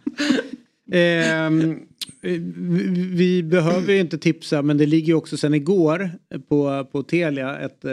[2.21, 2.37] Vi,
[3.13, 6.11] vi behöver ju inte tipsa men det ligger ju också sen igår
[6.49, 7.91] på, på Telia ett eh,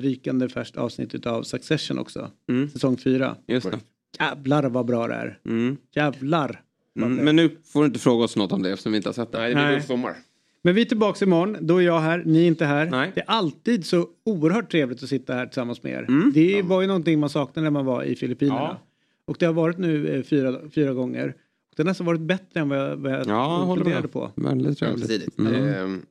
[0.00, 2.30] rykande färskt avsnitt av Succession också.
[2.48, 2.68] Mm.
[2.68, 3.36] Säsong 4.
[3.46, 3.78] Just det.
[4.20, 5.38] Jävlar vad bra det är.
[5.44, 5.76] Mm.
[5.94, 6.60] Jävlar.
[6.96, 9.14] Mm, men nu får du inte fråga oss något om det eftersom vi inte har
[9.14, 9.38] sett det.
[9.38, 9.82] Nej, det blir Nej.
[9.82, 10.14] sommar.
[10.62, 11.56] Men vi är tillbaka imorgon.
[11.60, 12.86] Då är jag här, ni är inte här.
[12.90, 13.12] Nej.
[13.14, 16.04] Det är alltid så oerhört trevligt att sitta här tillsammans med er.
[16.08, 16.32] Mm.
[16.34, 18.60] Det var ju någonting man saknade när man var i Filippinerna.
[18.60, 18.80] Ja.
[19.24, 21.34] Och det har varit nu eh, fyra, fyra gånger.
[21.76, 24.12] Det har nästan varit bättre än vad jag, vad jag Ja, håller funderade med.
[24.12, 24.30] på.
[24.34, 25.38] Väldigt trevligt.
[25.38, 25.54] Mm.
[25.54, 26.02] Ehm,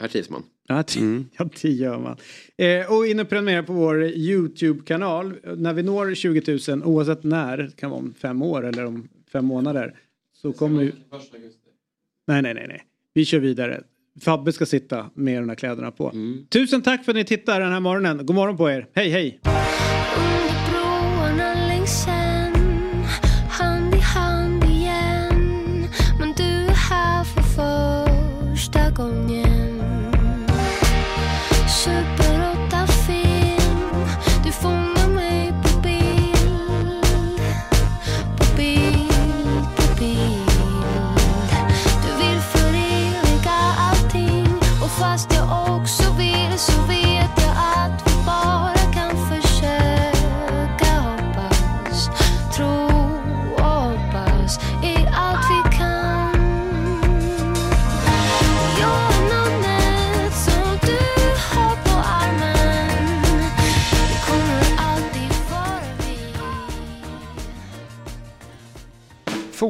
[0.00, 0.42] här trivs man.
[0.68, 1.24] Ja, Mm.
[1.38, 2.16] ja, det gör man.
[2.56, 5.34] Eh, och in och prenumerera på vår YouTube-kanal.
[5.56, 9.08] När vi når 20 000, oavsett när, det kan vara om fem år eller om
[9.32, 9.94] fem månader.
[10.44, 10.92] Så kommer vi...
[12.26, 12.82] Nej, nej, nej, nej.
[13.14, 13.82] Vi kör vidare.
[14.20, 16.10] Fabbe ska sitta med de här kläderna på.
[16.10, 16.46] Mm.
[16.50, 18.26] Tusen tack för att ni tittar den här morgonen.
[18.26, 18.88] God morgon på er.
[18.94, 19.40] Hej, hej!